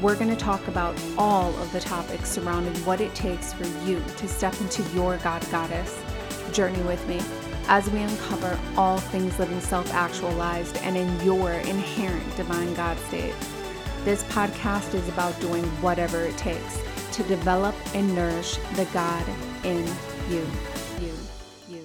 we're 0.00 0.16
going 0.16 0.30
to 0.30 0.36
talk 0.36 0.66
about 0.66 0.98
all 1.18 1.54
of 1.56 1.70
the 1.72 1.80
topics 1.80 2.30
surrounding 2.30 2.74
what 2.86 3.02
it 3.02 3.14
takes 3.14 3.52
for 3.52 3.66
you 3.84 4.02
to 4.16 4.26
step 4.26 4.58
into 4.62 4.82
your 4.94 5.18
God 5.18 5.46
Goddess 5.50 6.02
journey 6.52 6.80
with 6.84 7.06
me 7.06 7.20
as 7.68 7.88
we 7.90 8.00
uncover 8.00 8.58
all 8.78 8.98
things 8.98 9.38
living 9.38 9.60
self 9.60 9.92
actualized 9.92 10.78
and 10.78 10.96
in 10.96 11.20
your 11.20 11.52
inherent 11.52 12.36
divine 12.36 12.72
God 12.74 12.98
state. 13.08 13.34
This 14.04 14.24
podcast 14.24 14.94
is 14.94 15.06
about 15.10 15.38
doing 15.38 15.64
whatever 15.82 16.22
it 16.24 16.36
takes 16.38 16.82
to 17.12 17.22
develop 17.24 17.74
and 17.94 18.14
nourish 18.14 18.56
the 18.76 18.86
God 18.94 19.24
in 19.64 19.86
you. 20.30 20.46
You, 20.98 21.12
you, 21.68 21.84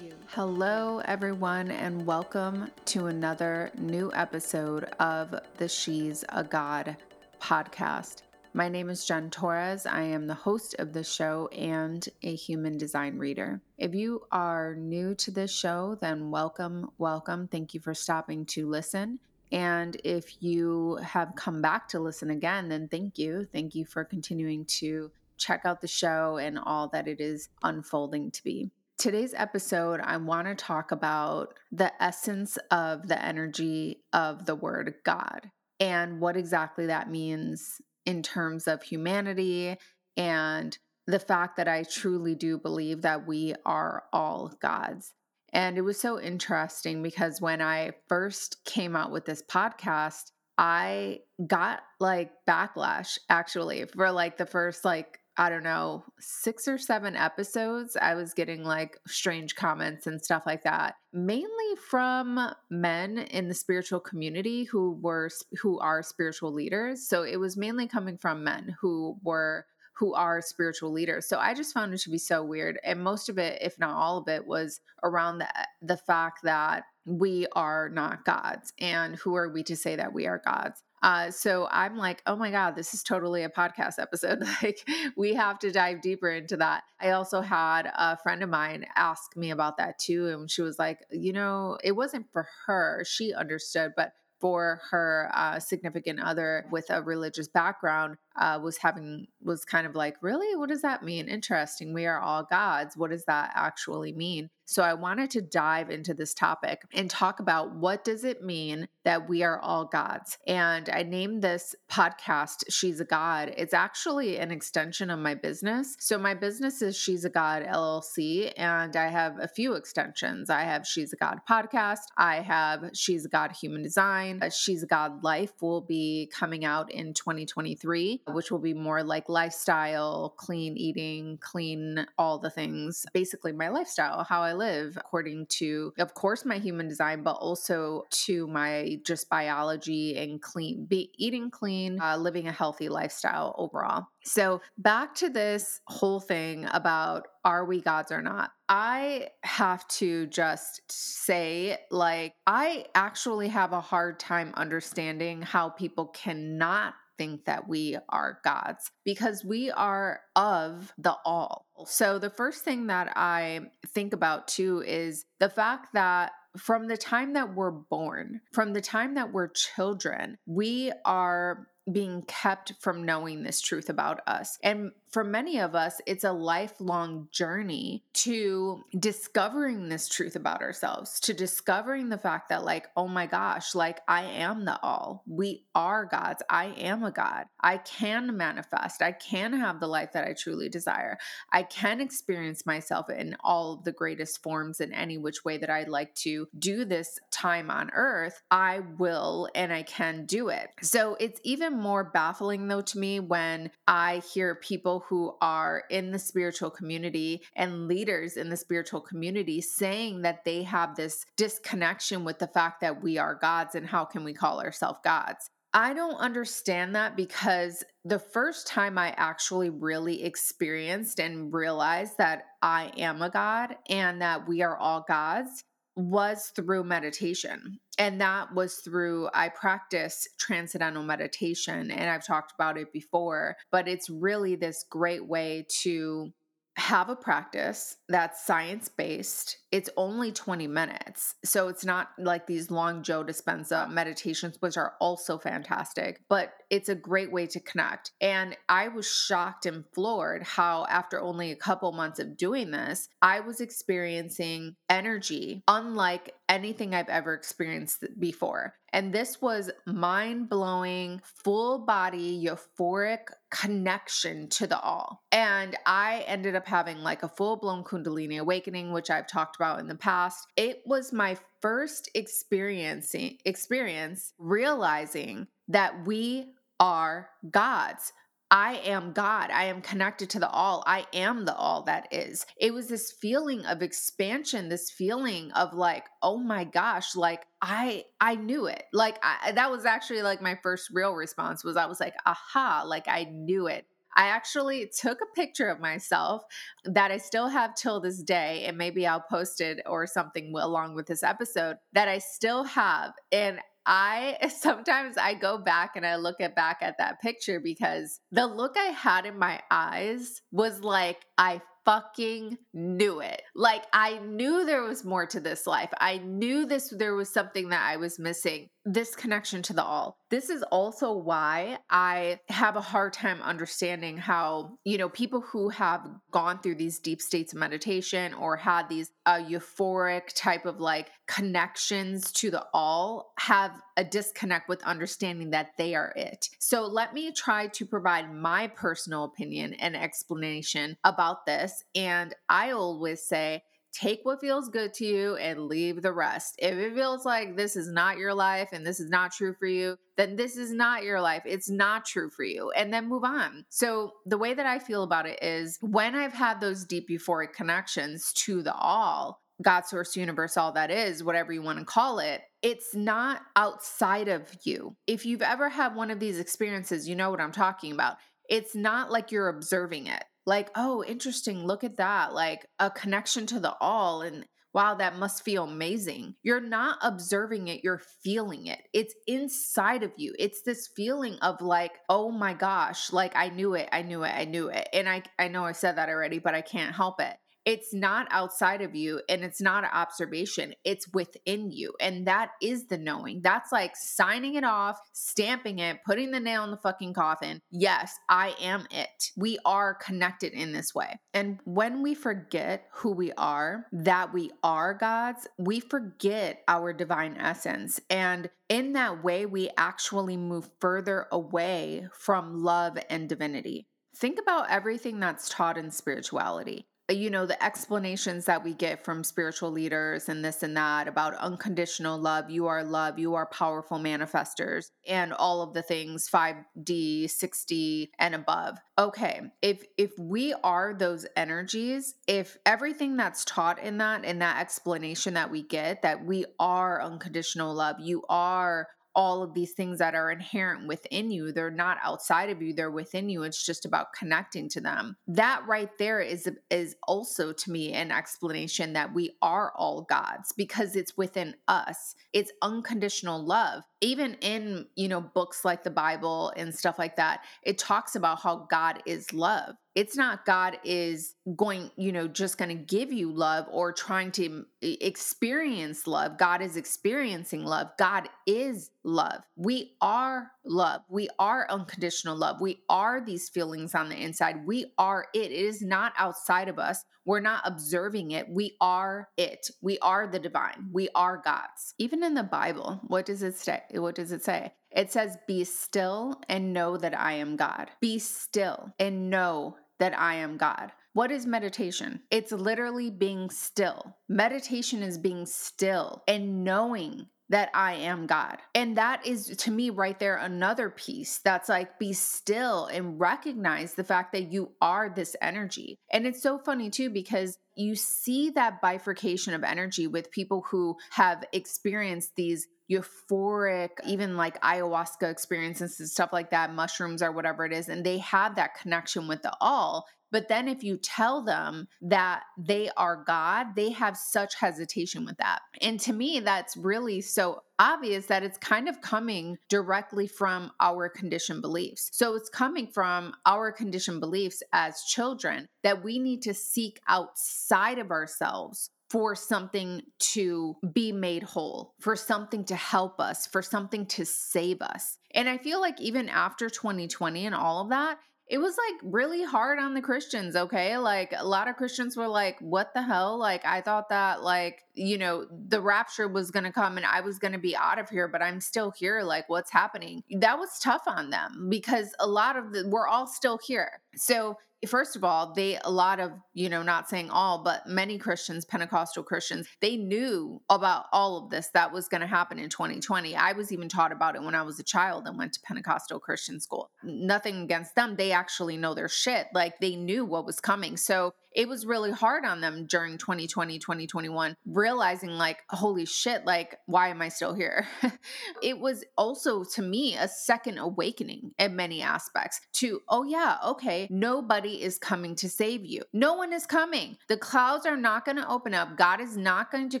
you. 0.00 0.14
Hello, 0.28 1.02
everyone, 1.04 1.70
and 1.70 2.06
welcome 2.06 2.70
to 2.86 3.08
another 3.08 3.70
new 3.76 4.10
episode 4.14 4.84
of 4.98 5.34
the 5.58 5.68
She's 5.68 6.24
a 6.30 6.42
God 6.42 6.96
podcast. 7.40 8.22
My 8.52 8.68
name 8.68 8.90
is 8.90 9.04
Jen 9.04 9.30
Torres. 9.30 9.86
I 9.86 10.02
am 10.02 10.26
the 10.26 10.34
host 10.34 10.74
of 10.78 10.92
the 10.92 11.02
show 11.02 11.48
and 11.48 12.06
a 12.22 12.34
human 12.34 12.78
design 12.78 13.16
reader. 13.16 13.60
If 13.78 13.94
you 13.94 14.22
are 14.30 14.74
new 14.74 15.14
to 15.16 15.30
this 15.30 15.52
show, 15.52 15.96
then 16.00 16.30
welcome, 16.30 16.90
welcome. 16.98 17.48
Thank 17.48 17.74
you 17.74 17.80
for 17.80 17.94
stopping 17.94 18.44
to 18.46 18.68
listen. 18.68 19.20
And 19.52 19.96
if 20.04 20.42
you 20.42 20.96
have 21.02 21.34
come 21.34 21.62
back 21.62 21.88
to 21.88 22.00
listen 22.00 22.30
again, 22.30 22.68
then 22.68 22.88
thank 22.88 23.18
you. 23.18 23.46
Thank 23.52 23.74
you 23.74 23.84
for 23.84 24.04
continuing 24.04 24.64
to 24.66 25.10
check 25.36 25.62
out 25.64 25.80
the 25.80 25.88
show 25.88 26.36
and 26.36 26.58
all 26.58 26.88
that 26.88 27.08
it 27.08 27.20
is 27.20 27.48
unfolding 27.62 28.30
to 28.32 28.44
be. 28.44 28.70
Today's 28.98 29.32
episode, 29.34 30.00
I 30.00 30.18
want 30.18 30.46
to 30.46 30.54
talk 30.54 30.92
about 30.92 31.54
the 31.72 31.90
essence 32.02 32.58
of 32.70 33.08
the 33.08 33.24
energy 33.24 34.02
of 34.12 34.44
the 34.44 34.54
word 34.54 34.96
God 35.04 35.50
and 35.80 36.20
what 36.20 36.36
exactly 36.36 36.86
that 36.86 37.10
means 37.10 37.80
in 38.06 38.22
terms 38.22 38.68
of 38.68 38.82
humanity 38.82 39.76
and 40.16 40.78
the 41.06 41.18
fact 41.18 41.56
that 41.56 41.66
I 41.68 41.82
truly 41.84 42.34
do 42.34 42.58
believe 42.58 43.02
that 43.02 43.26
we 43.26 43.54
are 43.64 44.04
all 44.12 44.52
gods. 44.60 45.12
And 45.52 45.76
it 45.76 45.82
was 45.82 45.98
so 45.98 46.20
interesting 46.20 47.02
because 47.02 47.40
when 47.40 47.60
I 47.60 47.92
first 48.08 48.64
came 48.64 48.94
out 48.94 49.10
with 49.10 49.24
this 49.24 49.42
podcast, 49.42 50.30
I 50.58 51.20
got 51.44 51.80
like 51.98 52.32
backlash 52.48 53.18
actually 53.28 53.86
for 53.86 54.12
like 54.12 54.36
the 54.36 54.46
first 54.46 54.84
like 54.84 55.19
I 55.40 55.48
don't 55.48 55.62
know, 55.62 56.04
six 56.18 56.68
or 56.68 56.76
seven 56.76 57.16
episodes, 57.16 57.96
I 57.96 58.14
was 58.14 58.34
getting 58.34 58.62
like 58.62 58.98
strange 59.06 59.56
comments 59.56 60.06
and 60.06 60.22
stuff 60.22 60.42
like 60.44 60.64
that, 60.64 60.96
mainly 61.14 61.76
from 61.88 62.38
men 62.68 63.16
in 63.16 63.48
the 63.48 63.54
spiritual 63.54 64.00
community 64.00 64.64
who 64.64 64.98
were 65.00 65.30
who 65.62 65.78
are 65.78 66.02
spiritual 66.02 66.52
leaders. 66.52 67.08
So 67.08 67.22
it 67.22 67.38
was 67.38 67.56
mainly 67.56 67.88
coming 67.88 68.18
from 68.18 68.44
men 68.44 68.76
who 68.82 69.16
were 69.22 69.64
who 69.94 70.12
are 70.12 70.42
spiritual 70.42 70.92
leaders. 70.92 71.26
So 71.26 71.38
I 71.38 71.54
just 71.54 71.72
found 71.72 71.94
it 71.94 72.00
to 72.00 72.10
be 72.10 72.18
so 72.18 72.44
weird. 72.44 72.78
And 72.84 73.02
most 73.02 73.30
of 73.30 73.38
it, 73.38 73.62
if 73.62 73.78
not 73.78 73.96
all 73.96 74.18
of 74.18 74.28
it, 74.28 74.46
was 74.46 74.82
around 75.02 75.38
the 75.38 75.48
the 75.80 75.96
fact 75.96 76.40
that 76.42 76.82
we 77.06 77.46
are 77.52 77.88
not 77.88 78.26
gods. 78.26 78.74
And 78.78 79.16
who 79.16 79.36
are 79.36 79.48
we 79.48 79.62
to 79.62 79.76
say 79.76 79.96
that 79.96 80.12
we 80.12 80.26
are 80.26 80.42
gods? 80.44 80.82
Uh, 81.02 81.30
so 81.30 81.66
I'm 81.70 81.96
like, 81.96 82.22
oh 82.26 82.36
my 82.36 82.50
God, 82.50 82.76
this 82.76 82.92
is 82.94 83.02
totally 83.02 83.42
a 83.42 83.48
podcast 83.48 83.98
episode. 83.98 84.42
like, 84.62 84.86
we 85.16 85.34
have 85.34 85.58
to 85.60 85.72
dive 85.72 86.02
deeper 86.02 86.30
into 86.30 86.56
that. 86.58 86.84
I 87.00 87.10
also 87.10 87.40
had 87.40 87.90
a 87.94 88.16
friend 88.18 88.42
of 88.42 88.50
mine 88.50 88.84
ask 88.96 89.36
me 89.36 89.50
about 89.50 89.78
that 89.78 89.98
too. 89.98 90.28
And 90.28 90.50
she 90.50 90.62
was 90.62 90.78
like, 90.78 90.98
you 91.10 91.32
know, 91.32 91.78
it 91.82 91.92
wasn't 91.92 92.26
for 92.32 92.46
her. 92.66 93.04
She 93.06 93.32
understood, 93.32 93.92
but 93.96 94.12
for 94.40 94.80
her 94.90 95.30
uh, 95.34 95.60
significant 95.60 96.20
other 96.20 96.64
with 96.70 96.86
a 96.88 97.02
religious 97.02 97.46
background 97.46 98.16
uh, 98.36 98.58
was 98.62 98.78
having 98.78 99.26
was 99.42 99.64
kind 99.64 99.86
of 99.86 99.94
like 99.94 100.16
really 100.22 100.56
what 100.56 100.68
does 100.68 100.82
that 100.82 101.02
mean 101.02 101.28
interesting 101.28 101.92
we 101.92 102.06
are 102.06 102.20
all 102.20 102.46
gods 102.50 102.96
what 102.96 103.10
does 103.10 103.24
that 103.24 103.50
actually 103.54 104.12
mean 104.12 104.48
so 104.70 104.84
I 104.84 104.94
wanted 104.94 105.30
to 105.30 105.42
dive 105.42 105.90
into 105.90 106.14
this 106.14 106.32
topic 106.32 106.82
and 106.94 107.10
talk 107.10 107.40
about 107.40 107.74
what 107.74 108.04
does 108.04 108.22
it 108.22 108.40
mean 108.40 108.86
that 109.04 109.28
we 109.28 109.42
are 109.42 109.58
all 109.58 109.84
gods. 109.84 110.38
And 110.46 110.88
I 110.88 111.02
named 111.02 111.42
this 111.42 111.74
podcast 111.90 112.62
She's 112.70 113.00
a 113.00 113.04
God. 113.04 113.52
It's 113.56 113.74
actually 113.74 114.38
an 114.38 114.52
extension 114.52 115.10
of 115.10 115.18
my 115.18 115.34
business. 115.34 115.96
So 115.98 116.18
my 116.18 116.34
business 116.34 116.82
is 116.82 116.96
She's 116.96 117.24
a 117.24 117.30
God 117.30 117.64
LLC 117.64 118.52
and 118.56 118.94
I 118.94 119.08
have 119.08 119.40
a 119.40 119.48
few 119.48 119.74
extensions. 119.74 120.50
I 120.50 120.62
have 120.62 120.86
She's 120.86 121.12
a 121.12 121.16
God 121.16 121.40
podcast, 121.50 122.06
I 122.16 122.36
have 122.36 122.90
She's 122.92 123.24
a 123.24 123.28
God 123.28 123.50
Human 123.60 123.82
Design, 123.82 124.40
She's 124.56 124.84
a 124.84 124.86
God 124.86 125.24
Life 125.24 125.60
will 125.60 125.80
be 125.80 126.30
coming 126.32 126.64
out 126.64 126.92
in 126.92 127.12
2023, 127.12 128.19
which 128.28 128.50
will 128.50 128.58
be 128.58 128.74
more 128.74 129.02
like 129.02 129.28
lifestyle, 129.28 130.34
clean 130.36 130.76
eating, 130.76 131.38
clean 131.40 132.06
all 132.18 132.38
the 132.38 132.50
things, 132.50 133.06
basically 133.12 133.52
my 133.52 133.68
lifestyle, 133.68 134.24
how 134.24 134.42
I 134.42 134.52
live 134.52 134.96
according 134.96 135.46
to, 135.58 135.92
of 135.98 136.14
course, 136.14 136.44
my 136.44 136.58
human 136.58 136.88
design, 136.88 137.22
but 137.22 137.32
also 137.32 138.04
to 138.24 138.46
my 138.46 138.98
just 139.04 139.28
biology 139.28 140.16
and 140.16 140.40
clean, 140.40 140.86
be 140.86 141.10
eating 141.16 141.50
clean, 141.50 142.00
uh, 142.00 142.16
living 142.16 142.48
a 142.48 142.52
healthy 142.52 142.88
lifestyle 142.88 143.54
overall. 143.58 144.06
So, 144.24 144.60
back 144.76 145.14
to 145.16 145.30
this 145.30 145.80
whole 145.86 146.20
thing 146.20 146.66
about 146.72 147.26
are 147.44 147.64
we 147.64 147.80
gods 147.80 148.12
or 148.12 148.20
not? 148.20 148.50
I 148.68 149.28
have 149.42 149.86
to 149.88 150.26
just 150.26 150.82
say, 150.90 151.78
like, 151.90 152.34
I 152.46 152.84
actually 152.94 153.48
have 153.48 153.72
a 153.72 153.80
hard 153.80 154.20
time 154.20 154.52
understanding 154.54 155.42
how 155.42 155.70
people 155.70 156.06
cannot 156.06 156.94
think 157.20 157.44
that 157.44 157.68
we 157.68 157.98
are 158.08 158.38
gods 158.42 158.90
because 159.04 159.44
we 159.44 159.70
are 159.70 160.20
of 160.36 160.90
the 160.96 161.14
all. 161.26 161.66
So, 161.84 162.18
the 162.18 162.30
first 162.30 162.64
thing 162.64 162.86
that 162.86 163.12
I 163.14 163.60
think 163.88 164.14
about 164.14 164.48
too 164.48 164.82
is 164.86 165.26
the 165.38 165.50
fact 165.50 165.88
that 165.92 166.32
from 166.56 166.88
the 166.88 166.96
time 166.96 167.34
that 167.34 167.54
we're 167.54 167.72
born, 167.72 168.40
from 168.52 168.72
the 168.72 168.80
time 168.80 169.16
that 169.16 169.34
we're 169.34 169.48
children, 169.48 170.38
we 170.46 170.92
are 171.04 171.68
being 171.90 172.22
kept 172.22 172.74
from 172.80 173.04
knowing 173.04 173.42
this 173.42 173.60
truth 173.60 173.88
about 173.88 174.20
us. 174.26 174.58
And 174.62 174.92
for 175.10 175.24
many 175.24 175.58
of 175.58 175.74
us, 175.74 176.00
it's 176.06 176.22
a 176.22 176.32
lifelong 176.32 177.28
journey 177.32 178.04
to 178.12 178.84
discovering 178.96 179.88
this 179.88 180.08
truth 180.08 180.36
about 180.36 180.62
ourselves, 180.62 181.18
to 181.20 181.34
discovering 181.34 182.08
the 182.08 182.18
fact 182.18 182.48
that, 182.50 182.64
like, 182.64 182.86
oh 182.96 183.08
my 183.08 183.26
gosh, 183.26 183.74
like 183.74 184.00
I 184.06 184.22
am 184.22 184.64
the 184.64 184.80
all. 184.82 185.24
We 185.26 185.64
are 185.74 186.04
gods. 186.04 186.42
I 186.48 186.66
am 186.78 187.02
a 187.02 187.10
God. 187.10 187.46
I 187.60 187.78
can 187.78 188.36
manifest. 188.36 189.02
I 189.02 189.12
can 189.12 189.52
have 189.52 189.80
the 189.80 189.88
life 189.88 190.12
that 190.12 190.24
I 190.24 190.34
truly 190.34 190.68
desire. 190.68 191.18
I 191.52 191.64
can 191.64 192.00
experience 192.00 192.64
myself 192.64 193.10
in 193.10 193.36
all 193.40 193.72
of 193.72 193.84
the 193.84 193.92
greatest 193.92 194.42
forms 194.42 194.80
in 194.80 194.92
any 194.92 195.18
which 195.18 195.44
way 195.44 195.58
that 195.58 195.70
I'd 195.70 195.88
like 195.88 196.14
to 196.16 196.46
do 196.56 196.84
this 196.84 197.18
time 197.32 197.68
on 197.70 197.90
earth. 197.92 198.42
I 198.50 198.80
will 198.98 199.48
and 199.56 199.72
I 199.72 199.82
can 199.82 200.24
do 200.24 200.48
it. 200.48 200.70
So 200.82 201.16
it's 201.18 201.40
even 201.70 201.82
more 201.82 202.04
baffling, 202.04 202.68
though, 202.68 202.80
to 202.80 202.98
me 202.98 203.20
when 203.20 203.70
I 203.86 204.22
hear 204.32 204.54
people 204.54 205.04
who 205.08 205.36
are 205.40 205.84
in 205.90 206.10
the 206.10 206.18
spiritual 206.18 206.70
community 206.70 207.42
and 207.54 207.86
leaders 207.88 208.36
in 208.36 208.48
the 208.48 208.56
spiritual 208.56 209.00
community 209.00 209.60
saying 209.60 210.22
that 210.22 210.44
they 210.44 210.62
have 210.64 210.96
this 210.96 211.24
disconnection 211.36 212.24
with 212.24 212.38
the 212.38 212.46
fact 212.48 212.80
that 212.80 213.02
we 213.02 213.18
are 213.18 213.34
gods 213.34 213.74
and 213.74 213.86
how 213.86 214.04
can 214.04 214.24
we 214.24 214.32
call 214.32 214.60
ourselves 214.60 215.00
gods? 215.04 215.50
I 215.72 215.94
don't 215.94 216.16
understand 216.16 216.96
that 216.96 217.16
because 217.16 217.84
the 218.04 218.18
first 218.18 218.66
time 218.66 218.98
I 218.98 219.14
actually 219.16 219.70
really 219.70 220.24
experienced 220.24 221.20
and 221.20 221.52
realized 221.52 222.18
that 222.18 222.46
I 222.60 222.90
am 222.98 223.22
a 223.22 223.30
God 223.30 223.76
and 223.88 224.20
that 224.20 224.48
we 224.48 224.62
are 224.62 224.76
all 224.76 225.04
gods 225.06 225.62
was 226.00 226.52
through 226.56 226.84
meditation. 226.84 227.78
And 227.98 228.20
that 228.20 228.54
was 228.54 228.76
through, 228.76 229.28
I 229.34 229.50
practice 229.50 230.26
transcendental 230.38 231.02
meditation, 231.02 231.90
and 231.90 232.08
I've 232.08 232.26
talked 232.26 232.52
about 232.52 232.78
it 232.78 232.92
before, 232.92 233.56
but 233.70 233.88
it's 233.88 234.08
really 234.08 234.56
this 234.56 234.84
great 234.88 235.26
way 235.26 235.66
to 235.82 236.32
have 236.80 237.10
a 237.10 237.14
practice 237.14 237.98
that's 238.08 238.44
science 238.44 238.88
based. 238.88 239.58
It's 239.70 239.90
only 239.98 240.32
20 240.32 240.66
minutes. 240.66 241.34
So 241.44 241.68
it's 241.68 241.84
not 241.84 242.08
like 242.18 242.46
these 242.46 242.70
long 242.70 243.02
Joe 243.02 243.22
Dispenza 243.22 243.88
meditations, 243.90 244.56
which 244.60 244.78
are 244.78 244.94
also 244.98 245.36
fantastic, 245.36 246.22
but 246.30 246.54
it's 246.70 246.88
a 246.88 246.94
great 246.94 247.30
way 247.30 247.46
to 247.48 247.60
connect. 247.60 248.12
And 248.20 248.56
I 248.68 248.88
was 248.88 249.06
shocked 249.06 249.66
and 249.66 249.84
floored 249.92 250.42
how, 250.42 250.86
after 250.88 251.20
only 251.20 251.50
a 251.50 251.56
couple 251.56 251.92
months 251.92 252.18
of 252.18 252.36
doing 252.38 252.70
this, 252.70 253.08
I 253.20 253.40
was 253.40 253.60
experiencing 253.60 254.74
energy 254.88 255.62
unlike 255.68 256.34
anything 256.48 256.94
I've 256.94 257.10
ever 257.10 257.34
experienced 257.34 258.04
before. 258.18 258.74
And 258.92 259.12
this 259.12 259.40
was 259.40 259.70
mind 259.86 260.48
blowing, 260.48 261.20
full 261.44 261.78
body, 261.78 262.42
euphoric 262.44 263.26
connection 263.50 264.48
to 264.48 264.66
the 264.66 264.80
all. 264.80 265.22
And 265.32 265.76
I 265.86 266.24
ended 266.26 266.54
up 266.54 266.66
having 266.66 266.98
like 266.98 267.22
a 267.22 267.28
full 267.28 267.56
blown 267.56 267.84
Kundalini 267.84 268.38
awakening, 268.38 268.92
which 268.92 269.10
I've 269.10 269.26
talked 269.26 269.56
about 269.56 269.80
in 269.80 269.88
the 269.88 269.94
past. 269.94 270.46
It 270.56 270.82
was 270.86 271.12
my 271.12 271.36
first 271.60 272.10
experiencing 272.14 273.38
experience 273.44 274.32
realizing 274.38 275.48
that 275.68 276.06
we 276.06 276.52
are 276.78 277.28
gods. 277.50 278.12
I 278.50 278.80
am 278.84 279.12
God. 279.12 279.50
I 279.50 279.64
am 279.64 279.80
connected 279.80 280.28
to 280.30 280.40
the 280.40 280.50
all. 280.50 280.82
I 280.86 281.06
am 281.12 281.44
the 281.44 281.54
all 281.54 281.82
that 281.82 282.08
is. 282.10 282.44
It 282.56 282.74
was 282.74 282.88
this 282.88 283.12
feeling 283.12 283.64
of 283.64 283.80
expansion, 283.80 284.68
this 284.68 284.90
feeling 284.90 285.52
of 285.52 285.72
like, 285.72 286.06
oh 286.20 286.38
my 286.38 286.64
gosh, 286.64 287.14
like 287.14 287.44
I 287.62 288.06
I 288.20 288.34
knew 288.34 288.66
it. 288.66 288.84
Like 288.92 289.18
I, 289.22 289.52
that 289.52 289.70
was 289.70 289.84
actually 289.84 290.22
like 290.22 290.42
my 290.42 290.58
first 290.62 290.90
real 290.92 291.14
response 291.14 291.62
was 291.62 291.76
I 291.76 291.86
was 291.86 292.00
like, 292.00 292.14
aha, 292.26 292.82
like 292.86 293.06
I 293.06 293.24
knew 293.24 293.68
it. 293.68 293.86
I 294.16 294.26
actually 294.26 294.90
took 295.00 295.20
a 295.20 295.34
picture 295.36 295.68
of 295.68 295.78
myself 295.78 296.42
that 296.84 297.12
I 297.12 297.18
still 297.18 297.48
have 297.48 297.76
till 297.76 298.00
this 298.00 298.22
day, 298.22 298.64
and 298.66 298.76
maybe 298.76 299.06
I'll 299.06 299.20
post 299.20 299.60
it 299.60 299.80
or 299.86 300.06
something 300.06 300.52
along 300.56 300.96
with 300.96 301.06
this 301.06 301.22
episode 301.22 301.76
that 301.92 302.08
I 302.08 302.18
still 302.18 302.64
have. 302.64 303.12
And 303.30 303.60
I 303.86 304.36
sometimes 304.58 305.16
I 305.16 305.34
go 305.34 305.58
back 305.58 305.96
and 305.96 306.06
I 306.06 306.16
look 306.16 306.40
at 306.40 306.54
back 306.54 306.78
at 306.82 306.96
that 306.98 307.20
picture 307.20 307.60
because 307.60 308.20
the 308.30 308.46
look 308.46 308.76
I 308.76 308.90
had 308.90 309.26
in 309.26 309.38
my 309.38 309.60
eyes 309.70 310.42
was 310.52 310.80
like 310.82 311.24
I 311.38 311.60
fucking 311.84 312.58
knew 312.74 313.20
it. 313.20 313.42
Like 313.54 313.84
I 313.92 314.18
knew 314.18 314.64
there 314.64 314.82
was 314.82 315.04
more 315.04 315.26
to 315.26 315.40
this 315.40 315.66
life. 315.66 315.90
I 315.98 316.18
knew 316.18 316.66
this 316.66 316.92
there 316.96 317.14
was 317.14 317.32
something 317.32 317.70
that 317.70 317.82
I 317.82 317.96
was 317.96 318.18
missing. 318.18 318.68
This 318.84 319.14
connection 319.14 319.62
to 319.62 319.72
the 319.72 319.82
all. 319.82 320.16
This 320.30 320.48
is 320.48 320.62
also 320.64 321.12
why 321.12 321.78
I 321.90 322.40
have 322.48 322.76
a 322.76 322.80
hard 322.80 323.12
time 323.12 323.42
understanding 323.42 324.16
how, 324.16 324.78
you 324.84 324.96
know, 324.96 325.08
people 325.08 325.40
who 325.42 325.68
have 325.68 326.08
gone 326.30 326.60
through 326.60 326.76
these 326.76 326.98
deep 326.98 327.20
states 327.20 327.52
of 327.52 327.58
meditation 327.58 328.32
or 328.32 328.56
had 328.56 328.88
these 328.88 329.10
uh, 329.26 329.34
euphoric 329.34 330.28
type 330.34 330.64
of 330.64 330.80
like 330.80 331.10
connections 331.26 332.32
to 332.32 332.50
the 332.50 332.64
all 332.72 333.32
have 333.38 333.72
a 333.96 334.04
disconnect 334.04 334.68
with 334.68 334.82
understanding 334.84 335.50
that 335.50 335.76
they 335.76 335.94
are 335.94 336.12
it. 336.16 336.48
So 336.58 336.86
let 336.86 337.12
me 337.12 337.32
try 337.32 337.66
to 337.66 337.84
provide 337.84 338.32
my 338.34 338.68
personal 338.68 339.24
opinion 339.24 339.74
and 339.74 339.94
explanation 339.96 340.96
about 341.04 341.44
this. 341.44 341.84
And 341.94 342.34
I 342.48 342.70
always 342.70 343.22
say, 343.22 343.62
take 343.92 344.20
what 344.22 344.40
feels 344.40 344.68
good 344.68 344.94
to 344.94 345.04
you 345.04 345.36
and 345.36 345.66
leave 345.66 346.02
the 346.02 346.12
rest. 346.12 346.54
If 346.58 346.74
it 346.74 346.94
feels 346.94 347.24
like 347.24 347.56
this 347.56 347.76
is 347.76 347.88
not 347.90 348.18
your 348.18 348.34
life 348.34 348.70
and 348.72 348.86
this 348.86 349.00
is 349.00 349.10
not 349.10 349.32
true 349.32 349.54
for 349.54 349.66
you, 349.66 349.96
then 350.16 350.36
this 350.36 350.56
is 350.56 350.72
not 350.72 351.02
your 351.02 351.20
life. 351.20 351.42
It's 351.46 351.68
not 351.70 352.04
true 352.04 352.30
for 352.30 352.44
you. 352.44 352.70
And 352.72 352.92
then 352.92 353.08
move 353.08 353.24
on. 353.24 353.64
So, 353.68 354.12
the 354.26 354.38
way 354.38 354.54
that 354.54 354.66
I 354.66 354.78
feel 354.78 355.02
about 355.02 355.26
it 355.26 355.42
is 355.42 355.78
when 355.80 356.14
I've 356.14 356.32
had 356.32 356.60
those 356.60 356.84
deep 356.84 357.08
euphoric 357.08 357.52
connections 357.52 358.32
to 358.44 358.62
the 358.62 358.74
all, 358.74 359.40
God, 359.62 359.86
source, 359.86 360.16
universe, 360.16 360.56
all 360.56 360.72
that 360.72 360.90
is, 360.90 361.22
whatever 361.22 361.52
you 361.52 361.62
want 361.62 361.78
to 361.78 361.84
call 361.84 362.18
it, 362.18 362.42
it's 362.62 362.94
not 362.94 363.42
outside 363.56 364.28
of 364.28 364.48
you. 364.64 364.96
If 365.06 365.26
you've 365.26 365.42
ever 365.42 365.68
had 365.68 365.94
one 365.94 366.10
of 366.10 366.20
these 366.20 366.38
experiences, 366.38 367.08
you 367.08 367.14
know 367.14 367.30
what 367.30 367.40
I'm 367.40 367.52
talking 367.52 367.92
about. 367.92 368.16
It's 368.48 368.74
not 368.74 369.10
like 369.10 369.30
you're 369.30 369.48
observing 369.48 370.06
it. 370.08 370.24
Like, 370.50 370.70
oh, 370.74 371.04
interesting, 371.04 371.64
look 371.64 371.84
at 371.84 371.98
that. 371.98 372.34
Like 372.34 372.66
a 372.80 372.90
connection 372.90 373.46
to 373.46 373.60
the 373.60 373.72
all. 373.80 374.22
And 374.22 374.44
wow, 374.74 374.96
that 374.96 375.16
must 375.16 375.44
feel 375.44 375.62
amazing. 375.62 376.34
You're 376.42 376.60
not 376.60 376.98
observing 377.02 377.68
it, 377.68 377.84
you're 377.84 378.02
feeling 378.24 378.66
it. 378.66 378.80
It's 378.92 379.14
inside 379.28 380.02
of 380.02 380.10
you. 380.16 380.34
It's 380.40 380.62
this 380.62 380.88
feeling 380.96 381.36
of 381.40 381.60
like, 381.60 381.92
oh 382.08 382.32
my 382.32 382.52
gosh, 382.52 383.12
like 383.12 383.36
I 383.36 383.50
knew 383.50 383.74
it, 383.74 383.88
I 383.92 384.02
knew 384.02 384.24
it, 384.24 384.32
I 384.34 384.44
knew 384.44 384.70
it. 384.70 384.88
And 384.92 385.08
I, 385.08 385.22
I 385.38 385.46
know 385.46 385.64
I 385.64 385.70
said 385.70 385.98
that 385.98 386.08
already, 386.08 386.40
but 386.40 386.56
I 386.56 386.62
can't 386.62 386.96
help 386.96 387.20
it 387.20 387.36
it's 387.64 387.92
not 387.92 388.26
outside 388.30 388.80
of 388.80 388.94
you 388.94 389.20
and 389.28 389.44
it's 389.44 389.60
not 389.60 389.84
an 389.84 389.90
observation 389.92 390.74
it's 390.84 391.06
within 391.12 391.70
you 391.70 391.92
and 392.00 392.26
that 392.26 392.50
is 392.62 392.86
the 392.86 392.98
knowing. 392.98 393.40
That's 393.42 393.72
like 393.72 393.92
signing 393.94 394.54
it 394.54 394.64
off 394.64 394.98
stamping 395.12 395.78
it 395.78 395.98
putting 396.06 396.30
the 396.30 396.40
nail 396.40 396.64
in 396.64 396.70
the 396.70 396.76
fucking 396.76 397.14
coffin. 397.14 397.60
Yes 397.70 398.18
i 398.28 398.54
am 398.60 398.86
it. 398.90 399.30
We 399.36 399.58
are 399.64 399.94
connected 399.94 400.52
in 400.52 400.72
this 400.72 400.94
way. 400.94 401.20
And 401.34 401.60
when 401.64 402.02
we 402.02 402.14
forget 402.14 402.86
who 402.92 403.12
we 403.12 403.32
are 403.32 403.86
that 403.92 404.32
we 404.32 404.50
are 404.62 404.94
gods 404.94 405.46
we 405.58 405.80
forget 405.80 406.62
our 406.68 406.92
divine 406.92 407.36
essence. 407.36 408.00
And 408.08 408.50
in 408.68 408.92
that 408.94 409.22
way 409.22 409.46
we 409.46 409.70
actually 409.76 410.36
move 410.36 410.70
further 410.80 411.26
away 411.30 412.08
from 412.12 412.62
love 412.62 412.98
and 413.08 413.28
divinity. 413.28 413.86
Think 414.16 414.38
about 414.40 414.70
everything 414.70 415.20
that's 415.20 415.48
taught 415.48 415.78
in 415.78 415.90
spirituality 415.90 416.86
Uh, 417.10 417.12
you 417.12 417.28
know, 417.28 417.44
the 417.44 417.62
explanations 417.62 418.44
that 418.44 418.62
we 418.62 418.72
get 418.72 419.04
from 419.04 419.24
spiritual 419.24 419.70
leaders 419.70 420.28
and 420.28 420.44
this 420.44 420.62
and 420.62 420.76
that 420.76 421.08
about 421.08 421.34
unconditional 421.34 422.16
love, 422.16 422.48
you 422.50 422.68
are 422.68 422.84
love, 422.84 423.18
you 423.18 423.34
are 423.34 423.46
powerful 423.46 423.98
manifestors, 423.98 424.90
and 425.08 425.32
all 425.32 425.60
of 425.60 425.74
the 425.74 425.82
things 425.82 426.28
5D, 426.30 427.24
6D, 427.24 428.10
and 428.18 428.34
above. 428.34 428.78
Okay, 428.96 429.40
if 429.60 429.82
if 429.98 430.12
we 430.18 430.54
are 430.62 430.94
those 430.94 431.26
energies, 431.36 432.14
if 432.28 432.58
everything 432.64 433.16
that's 433.16 433.44
taught 433.44 433.82
in 433.82 433.98
that, 433.98 434.24
in 434.24 434.38
that 434.38 434.60
explanation 434.60 435.34
that 435.34 435.50
we 435.50 435.62
get, 435.62 436.02
that 436.02 436.24
we 436.24 436.44
are 436.60 437.02
unconditional 437.02 437.74
love, 437.74 437.96
you 437.98 438.22
are 438.28 438.86
all 439.14 439.42
of 439.42 439.54
these 439.54 439.72
things 439.72 439.98
that 439.98 440.14
are 440.14 440.30
inherent 440.30 440.86
within 440.86 441.30
you. 441.30 441.52
They're 441.52 441.70
not 441.70 441.98
outside 442.02 442.50
of 442.50 442.62
you, 442.62 442.74
they're 442.74 442.90
within 442.90 443.28
you. 443.28 443.42
It's 443.42 443.64
just 443.64 443.84
about 443.84 444.12
connecting 444.18 444.68
to 444.70 444.80
them. 444.80 445.16
That 445.26 445.62
right 445.66 445.90
there 445.98 446.20
is 446.20 446.48
is 446.70 446.96
also 447.06 447.52
to 447.52 447.70
me 447.70 447.92
an 447.92 448.12
explanation 448.12 448.92
that 448.94 449.12
we 449.14 449.36
are 449.42 449.72
all 449.76 450.02
gods 450.02 450.52
because 450.56 450.96
it's 450.96 451.16
within 451.16 451.54
us. 451.68 452.14
It's 452.32 452.52
unconditional 452.62 453.44
love. 453.44 453.82
Even 454.00 454.34
in, 454.40 454.86
you 454.96 455.08
know, 455.08 455.20
books 455.20 455.64
like 455.64 455.82
the 455.82 455.90
Bible 455.90 456.52
and 456.56 456.74
stuff 456.74 456.98
like 456.98 457.16
that, 457.16 457.40
it 457.62 457.78
talks 457.78 458.14
about 458.14 458.40
how 458.40 458.66
God 458.70 459.02
is 459.06 459.32
love 459.32 459.76
it's 459.94 460.16
not 460.16 460.46
God 460.46 460.78
is 460.84 461.34
going, 461.56 461.90
you 461.96 462.12
know, 462.12 462.28
just 462.28 462.58
going 462.58 462.68
to 462.68 462.82
give 462.82 463.12
you 463.12 463.32
love 463.32 463.66
or 463.70 463.92
trying 463.92 464.30
to 464.32 464.64
experience 464.80 466.06
love. 466.06 466.38
God 466.38 466.62
is 466.62 466.76
experiencing 466.76 467.64
love. 467.64 467.88
God 467.98 468.28
is 468.46 468.90
love. 469.02 469.42
We 469.56 469.96
are 470.00 470.52
love. 470.64 471.02
We 471.08 471.28
are 471.38 471.66
unconditional 471.68 472.36
love. 472.36 472.60
We 472.60 472.82
are 472.88 473.20
these 473.20 473.48
feelings 473.48 473.94
on 473.94 474.08
the 474.08 474.16
inside. 474.16 474.64
We 474.64 474.92
are 474.96 475.26
it. 475.34 475.50
It 475.50 475.52
is 475.52 475.82
not 475.82 476.12
outside 476.18 476.68
of 476.68 476.78
us. 476.78 477.04
We're 477.24 477.40
not 477.40 477.62
observing 477.64 478.30
it. 478.30 478.46
We 478.48 478.76
are 478.80 479.28
it. 479.36 479.70
We 479.82 479.98
are 479.98 480.26
the 480.26 480.38
divine. 480.38 480.90
We 480.92 481.08
are 481.14 481.42
God's. 481.44 481.94
Even 481.98 482.22
in 482.22 482.34
the 482.34 482.42
Bible, 482.42 483.00
what 483.06 483.26
does 483.26 483.42
it 483.42 483.56
say? 483.56 483.82
What 483.92 484.14
does 484.14 484.32
it 484.32 484.44
say? 484.44 484.72
It 484.90 485.12
says, 485.12 485.36
Be 485.46 485.64
still 485.64 486.40
and 486.48 486.72
know 486.72 486.96
that 486.96 487.18
I 487.18 487.34
am 487.34 487.56
God. 487.56 487.90
Be 488.00 488.18
still 488.18 488.92
and 488.98 489.30
know 489.30 489.76
that 489.98 490.18
I 490.18 490.36
am 490.36 490.56
God. 490.56 490.92
What 491.12 491.32
is 491.32 491.46
meditation? 491.46 492.20
It's 492.30 492.52
literally 492.52 493.10
being 493.10 493.50
still. 493.50 494.16
Meditation 494.28 495.02
is 495.02 495.18
being 495.18 495.44
still 495.44 496.22
and 496.28 496.62
knowing 496.62 497.26
that 497.50 497.68
I 497.74 497.94
am 497.94 498.28
God. 498.28 498.58
And 498.76 498.96
that 498.96 499.26
is 499.26 499.48
to 499.48 499.72
me 499.72 499.90
right 499.90 500.18
there 500.18 500.36
another 500.36 500.88
piece 500.88 501.38
that's 501.38 501.68
like 501.68 501.98
be 501.98 502.12
still 502.12 502.86
and 502.86 503.18
recognize 503.18 503.94
the 503.94 504.04
fact 504.04 504.32
that 504.32 504.52
you 504.52 504.70
are 504.80 505.10
this 505.10 505.34
energy. 505.42 505.98
And 506.12 506.26
it's 506.26 506.42
so 506.42 506.58
funny 506.58 506.90
too 506.90 507.10
because 507.10 507.58
you 507.74 507.94
see 507.94 508.50
that 508.50 508.80
bifurcation 508.80 509.54
of 509.54 509.64
energy 509.64 510.06
with 510.06 510.30
people 510.30 510.64
who 510.70 510.96
have 511.10 511.44
experienced 511.52 512.36
these 512.36 512.66
euphoric, 512.90 513.90
even 514.06 514.36
like 514.36 514.60
ayahuasca 514.62 515.30
experiences 515.30 516.00
and 516.00 516.08
stuff 516.08 516.30
like 516.32 516.50
that, 516.50 516.74
mushrooms 516.74 517.22
or 517.22 517.30
whatever 517.32 517.64
it 517.64 517.72
is, 517.72 517.88
and 517.88 518.04
they 518.04 518.18
have 518.18 518.56
that 518.56 518.74
connection 518.74 519.28
with 519.28 519.42
the 519.42 519.52
all. 519.60 520.06
But 520.32 520.48
then 520.48 520.68
if 520.68 520.84
you 520.84 520.96
tell 520.96 521.42
them 521.42 521.88
that 522.02 522.42
they 522.56 522.90
are 522.96 523.24
God, 523.24 523.74
they 523.74 523.90
have 523.90 524.16
such 524.16 524.54
hesitation 524.54 525.24
with 525.24 525.36
that. 525.38 525.60
And 525.80 525.98
to 526.00 526.12
me, 526.12 526.40
that's 526.40 526.76
really 526.76 527.20
so 527.20 527.62
obvious 527.80 528.26
that 528.26 528.42
it's 528.42 528.58
kind 528.58 528.88
of 528.88 529.00
coming 529.00 529.56
directly 529.70 530.26
from 530.26 530.70
our 530.80 531.08
conditioned 531.08 531.62
beliefs. 531.62 532.10
So 532.12 532.36
it's 532.36 532.50
coming 532.50 532.86
from 532.86 533.32
our 533.46 533.72
conditioned 533.72 534.20
beliefs 534.20 534.62
as 534.72 535.02
children 535.04 535.66
that 535.82 536.04
we 536.04 536.18
need 536.18 536.42
to 536.42 536.54
seek 536.54 537.00
outside 537.08 537.98
of 537.98 538.10
ourselves 538.10 538.90
for 539.08 539.34
something 539.34 540.02
to 540.20 540.76
be 540.92 541.10
made 541.10 541.42
whole, 541.42 541.94
for 542.00 542.14
something 542.14 542.64
to 542.64 542.76
help 542.76 543.18
us, 543.18 543.46
for 543.46 543.62
something 543.62 544.06
to 544.06 544.24
save 544.24 544.80
us. 544.82 545.16
And 545.34 545.48
I 545.48 545.58
feel 545.58 545.80
like 545.80 546.00
even 546.00 546.28
after 546.28 546.68
2020 546.68 547.46
and 547.46 547.54
all 547.54 547.82
of 547.82 547.88
that, 547.88 548.18
it 548.50 548.58
was 548.58 548.76
like 548.76 549.00
really 549.04 549.44
hard 549.44 549.78
on 549.78 549.94
the 549.94 550.02
Christians, 550.02 550.56
okay? 550.56 550.98
Like 550.98 551.32
a 551.38 551.46
lot 551.46 551.68
of 551.68 551.76
Christians 551.76 552.16
were 552.16 552.26
like, 552.26 552.58
what 552.58 552.92
the 552.94 553.02
hell? 553.02 553.38
Like 553.38 553.64
I 553.64 553.80
thought 553.80 554.08
that 554.08 554.42
like, 554.42 554.82
you 554.92 555.18
know, 555.18 555.46
the 555.68 555.80
rapture 555.80 556.26
was 556.26 556.50
going 556.50 556.64
to 556.64 556.72
come 556.72 556.96
and 556.96 557.06
I 557.06 557.20
was 557.20 557.38
going 557.38 557.52
to 557.52 557.60
be 557.60 557.76
out 557.76 558.00
of 558.00 558.10
here, 558.10 558.26
but 558.26 558.42
I'm 558.42 558.60
still 558.60 558.90
here. 558.90 559.22
Like 559.22 559.48
what's 559.48 559.70
happening? 559.70 560.24
That 560.32 560.58
was 560.58 560.80
tough 560.80 561.02
on 561.06 561.30
them 561.30 561.68
because 561.68 562.12
a 562.18 562.26
lot 562.26 562.56
of 562.56 562.72
the 562.72 562.88
we're 562.88 563.06
all 563.06 563.28
still 563.28 563.56
here. 563.64 564.00
So 564.16 564.58
first 564.86 565.16
of 565.16 565.24
all, 565.24 565.52
they 565.52 565.78
a 565.84 565.90
lot 565.90 566.20
of, 566.20 566.32
you 566.54 566.68
know, 566.68 566.82
not 566.82 567.08
saying 567.08 567.30
all, 567.30 567.62
but 567.62 567.86
many 567.86 568.18
Christians, 568.18 568.64
Pentecostal 568.64 569.22
Christians, 569.22 569.68
they 569.80 569.96
knew 569.96 570.60
about 570.70 571.06
all 571.12 571.36
of 571.36 571.50
this 571.50 571.68
that 571.74 571.92
was 571.92 572.08
going 572.08 572.22
to 572.22 572.26
happen 572.26 572.58
in 572.58 572.70
2020. 572.70 573.36
I 573.36 573.52
was 573.52 573.72
even 573.72 573.88
taught 573.88 574.12
about 574.12 574.36
it 574.36 574.42
when 574.42 574.54
I 574.54 574.62
was 574.62 574.78
a 574.78 574.84
child 574.84 575.26
and 575.26 575.36
went 575.36 575.52
to 575.54 575.60
Pentecostal 575.60 576.20
Christian 576.20 576.60
school. 576.60 576.90
Nothing 577.02 577.62
against 577.62 577.94
them. 577.94 578.16
They 578.16 578.32
actually 578.32 578.76
know 578.76 578.94
their 578.94 579.08
shit. 579.08 579.48
Like 579.54 579.78
they 579.80 579.96
knew 579.96 580.24
what 580.24 580.46
was 580.46 580.60
coming. 580.60 580.96
So 580.96 581.34
it 581.52 581.68
was 581.68 581.86
really 581.86 582.10
hard 582.10 582.44
on 582.44 582.60
them 582.60 582.86
during 582.86 583.18
2020, 583.18 583.78
2021, 583.78 584.56
realizing 584.66 585.30
like, 585.30 585.58
holy 585.68 586.06
shit, 586.06 586.44
like, 586.44 586.78
why 586.86 587.08
am 587.08 587.22
I 587.22 587.28
still 587.28 587.54
here? 587.54 587.86
it 588.62 588.78
was 588.78 589.04
also 589.16 589.64
to 589.64 589.82
me 589.82 590.16
a 590.16 590.28
second 590.28 590.78
awakening 590.78 591.52
in 591.58 591.76
many 591.76 592.02
aspects 592.02 592.60
to, 592.74 593.00
oh 593.08 593.24
yeah, 593.24 593.56
okay, 593.66 594.06
nobody 594.10 594.82
is 594.82 594.98
coming 594.98 595.34
to 595.36 595.48
save 595.48 595.84
you. 595.84 596.02
No 596.12 596.34
one 596.34 596.52
is 596.52 596.66
coming. 596.66 597.16
The 597.28 597.36
clouds 597.36 597.86
are 597.86 597.96
not 597.96 598.24
going 598.24 598.36
to 598.36 598.48
open 598.48 598.74
up. 598.74 598.96
God 598.96 599.20
is 599.20 599.36
not 599.36 599.70
going 599.70 599.88
to 599.90 600.00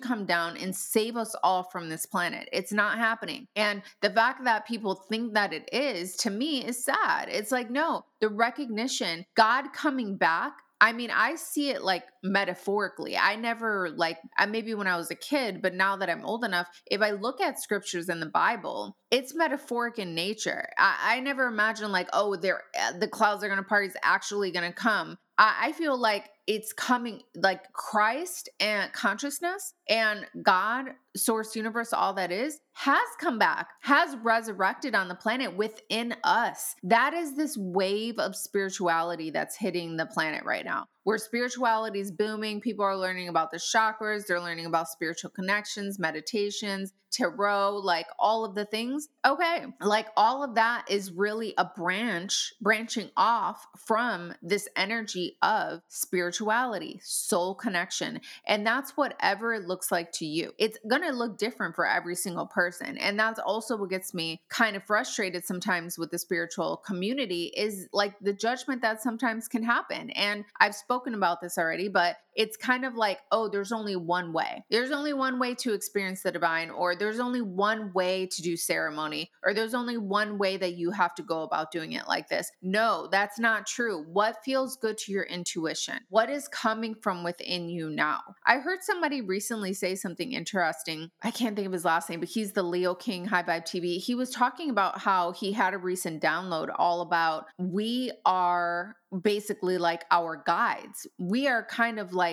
come 0.00 0.26
down 0.26 0.56
and 0.56 0.74
save 0.74 1.16
us 1.16 1.34
all 1.42 1.64
from 1.64 1.88
this 1.88 2.06
planet. 2.06 2.48
It's 2.52 2.72
not 2.72 2.98
happening. 2.98 3.46
And 3.56 3.82
the 4.00 4.10
fact 4.10 4.44
that 4.44 4.66
people 4.66 4.94
think 4.94 5.34
that 5.34 5.52
it 5.52 5.68
is, 5.72 6.16
to 6.18 6.30
me, 6.30 6.64
is 6.64 6.84
sad. 6.84 7.28
It's 7.28 7.52
like, 7.52 7.70
no, 7.70 8.04
the 8.20 8.28
recognition, 8.28 9.24
God 9.34 9.72
coming 9.72 10.16
back 10.16 10.52
I 10.80 10.92
mean, 10.92 11.10
I 11.10 11.34
see 11.34 11.70
it 11.70 11.82
like 11.82 12.04
metaphorically. 12.22 13.16
I 13.16 13.36
never 13.36 13.90
like 13.90 14.18
maybe 14.48 14.74
when 14.74 14.86
I 14.86 14.96
was 14.96 15.10
a 15.10 15.14
kid, 15.14 15.60
but 15.60 15.74
now 15.74 15.96
that 15.96 16.08
I'm 16.08 16.24
old 16.24 16.42
enough, 16.42 16.68
if 16.90 17.02
I 17.02 17.10
look 17.10 17.40
at 17.40 17.60
scriptures 17.60 18.08
in 18.08 18.20
the 18.20 18.26
Bible, 18.26 18.96
it's 19.10 19.34
metaphoric 19.34 19.98
in 19.98 20.14
nature. 20.14 20.68
I, 20.78 21.16
I 21.16 21.20
never 21.20 21.46
imagine 21.46 21.92
like, 21.92 22.08
oh, 22.12 22.36
they're 22.36 22.62
eh, 22.74 22.92
the 22.98 23.08
clouds 23.08 23.44
are 23.44 23.48
gonna 23.48 23.62
part 23.62 23.86
is 23.86 23.96
actually 24.02 24.52
gonna 24.52 24.72
come. 24.72 25.18
I, 25.36 25.56
I 25.64 25.72
feel 25.72 25.98
like 25.98 26.30
it's 26.50 26.72
coming 26.72 27.22
like 27.36 27.72
Christ 27.74 28.48
and 28.58 28.92
consciousness 28.92 29.72
and 29.88 30.26
God, 30.42 30.86
source 31.16 31.54
universe, 31.54 31.92
all 31.92 32.12
that 32.14 32.32
is, 32.32 32.58
has 32.72 33.06
come 33.20 33.38
back, 33.38 33.68
has 33.82 34.16
resurrected 34.16 34.96
on 34.96 35.06
the 35.06 35.14
planet 35.14 35.56
within 35.56 36.12
us. 36.24 36.74
That 36.82 37.14
is 37.14 37.36
this 37.36 37.56
wave 37.56 38.18
of 38.18 38.34
spirituality 38.34 39.30
that's 39.30 39.56
hitting 39.56 39.96
the 39.96 40.06
planet 40.06 40.44
right 40.44 40.64
now 40.64 40.86
where 41.10 41.18
spirituality 41.18 41.98
is 41.98 42.12
booming. 42.12 42.60
People 42.60 42.84
are 42.84 42.96
learning 42.96 43.26
about 43.26 43.50
the 43.50 43.56
chakras, 43.56 44.28
they're 44.28 44.40
learning 44.40 44.66
about 44.66 44.88
spiritual 44.88 45.30
connections, 45.30 45.98
meditations, 45.98 46.92
tarot, 47.10 47.76
like 47.76 48.06
all 48.18 48.44
of 48.44 48.54
the 48.54 48.64
things. 48.64 49.08
Okay, 49.26 49.66
like 49.80 50.08
all 50.16 50.42
of 50.42 50.54
that 50.54 50.84
is 50.88 51.12
really 51.12 51.54
a 51.58 51.64
branch, 51.64 52.52
branching 52.60 53.10
off 53.16 53.66
from 53.76 54.32
this 54.42 54.68
energy 54.76 55.36
of 55.42 55.82
spirituality, 55.88 57.00
soul 57.02 57.54
connection. 57.54 58.20
And 58.46 58.66
that's 58.66 58.96
whatever 58.96 59.54
it 59.54 59.66
looks 59.66 59.90
like 59.90 60.12
to 60.12 60.26
you. 60.26 60.52
It's 60.58 60.78
going 60.88 61.02
to 61.02 61.12
look 61.12 61.38
different 61.38 61.74
for 61.74 61.86
every 61.86 62.14
single 62.14 62.46
person. 62.46 62.96
And 62.98 63.18
that's 63.18 63.38
also 63.38 63.76
what 63.76 63.90
gets 63.90 64.14
me 64.14 64.40
kind 64.48 64.76
of 64.76 64.84
frustrated 64.84 65.44
sometimes 65.44 65.98
with 65.98 66.10
the 66.10 66.18
spiritual 66.18 66.76
community 66.78 67.52
is 67.56 67.88
like 67.92 68.14
the 68.20 68.32
judgment 68.32 68.82
that 68.82 69.02
sometimes 69.02 69.48
can 69.48 69.62
happen. 69.62 70.10
And 70.10 70.44
I've 70.60 70.74
spoken 70.74 70.99
about 71.14 71.40
this 71.40 71.58
already, 71.58 71.88
but 71.88 72.16
it's 72.34 72.56
kind 72.56 72.84
of 72.84 72.94
like, 72.94 73.18
oh, 73.32 73.48
there's 73.48 73.72
only 73.72 73.96
one 73.96 74.32
way. 74.32 74.64
There's 74.70 74.90
only 74.90 75.12
one 75.12 75.38
way 75.38 75.54
to 75.56 75.72
experience 75.72 76.22
the 76.22 76.32
divine, 76.32 76.70
or 76.70 76.94
there's 76.94 77.20
only 77.20 77.42
one 77.42 77.92
way 77.92 78.26
to 78.26 78.42
do 78.42 78.56
ceremony, 78.56 79.30
or 79.44 79.54
there's 79.54 79.74
only 79.74 79.96
one 79.96 80.38
way 80.38 80.56
that 80.56 80.74
you 80.74 80.90
have 80.92 81.14
to 81.16 81.22
go 81.22 81.42
about 81.42 81.70
doing 81.70 81.92
it 81.92 82.08
like 82.08 82.28
this. 82.28 82.50
No, 82.62 83.08
that's 83.10 83.38
not 83.38 83.66
true. 83.66 84.04
What 84.04 84.44
feels 84.44 84.76
good 84.76 84.98
to 84.98 85.12
your 85.12 85.24
intuition? 85.24 85.98
What 86.08 86.30
is 86.30 86.48
coming 86.48 86.94
from 86.94 87.24
within 87.24 87.68
you 87.68 87.90
now? 87.90 88.20
I 88.46 88.58
heard 88.58 88.80
somebody 88.82 89.20
recently 89.20 89.72
say 89.72 89.94
something 89.94 90.32
interesting. 90.32 91.10
I 91.22 91.30
can't 91.30 91.56
think 91.56 91.66
of 91.66 91.72
his 91.72 91.84
last 91.84 92.08
name, 92.08 92.20
but 92.20 92.28
he's 92.28 92.52
the 92.52 92.62
Leo 92.62 92.94
King 92.94 93.26
High 93.26 93.42
Vibe 93.42 93.64
TV. 93.64 93.98
He 93.98 94.14
was 94.14 94.30
talking 94.30 94.70
about 94.70 94.98
how 94.98 95.32
he 95.32 95.52
had 95.52 95.74
a 95.74 95.78
recent 95.78 96.22
download 96.22 96.68
all 96.76 97.00
about 97.00 97.46
we 97.58 98.12
are 98.24 98.96
basically 99.22 99.78
like 99.78 100.04
our 100.10 100.42
guides. 100.46 101.06
We 101.18 101.48
are 101.48 101.64
kind 101.64 101.98
of 101.98 102.12
like 102.12 102.29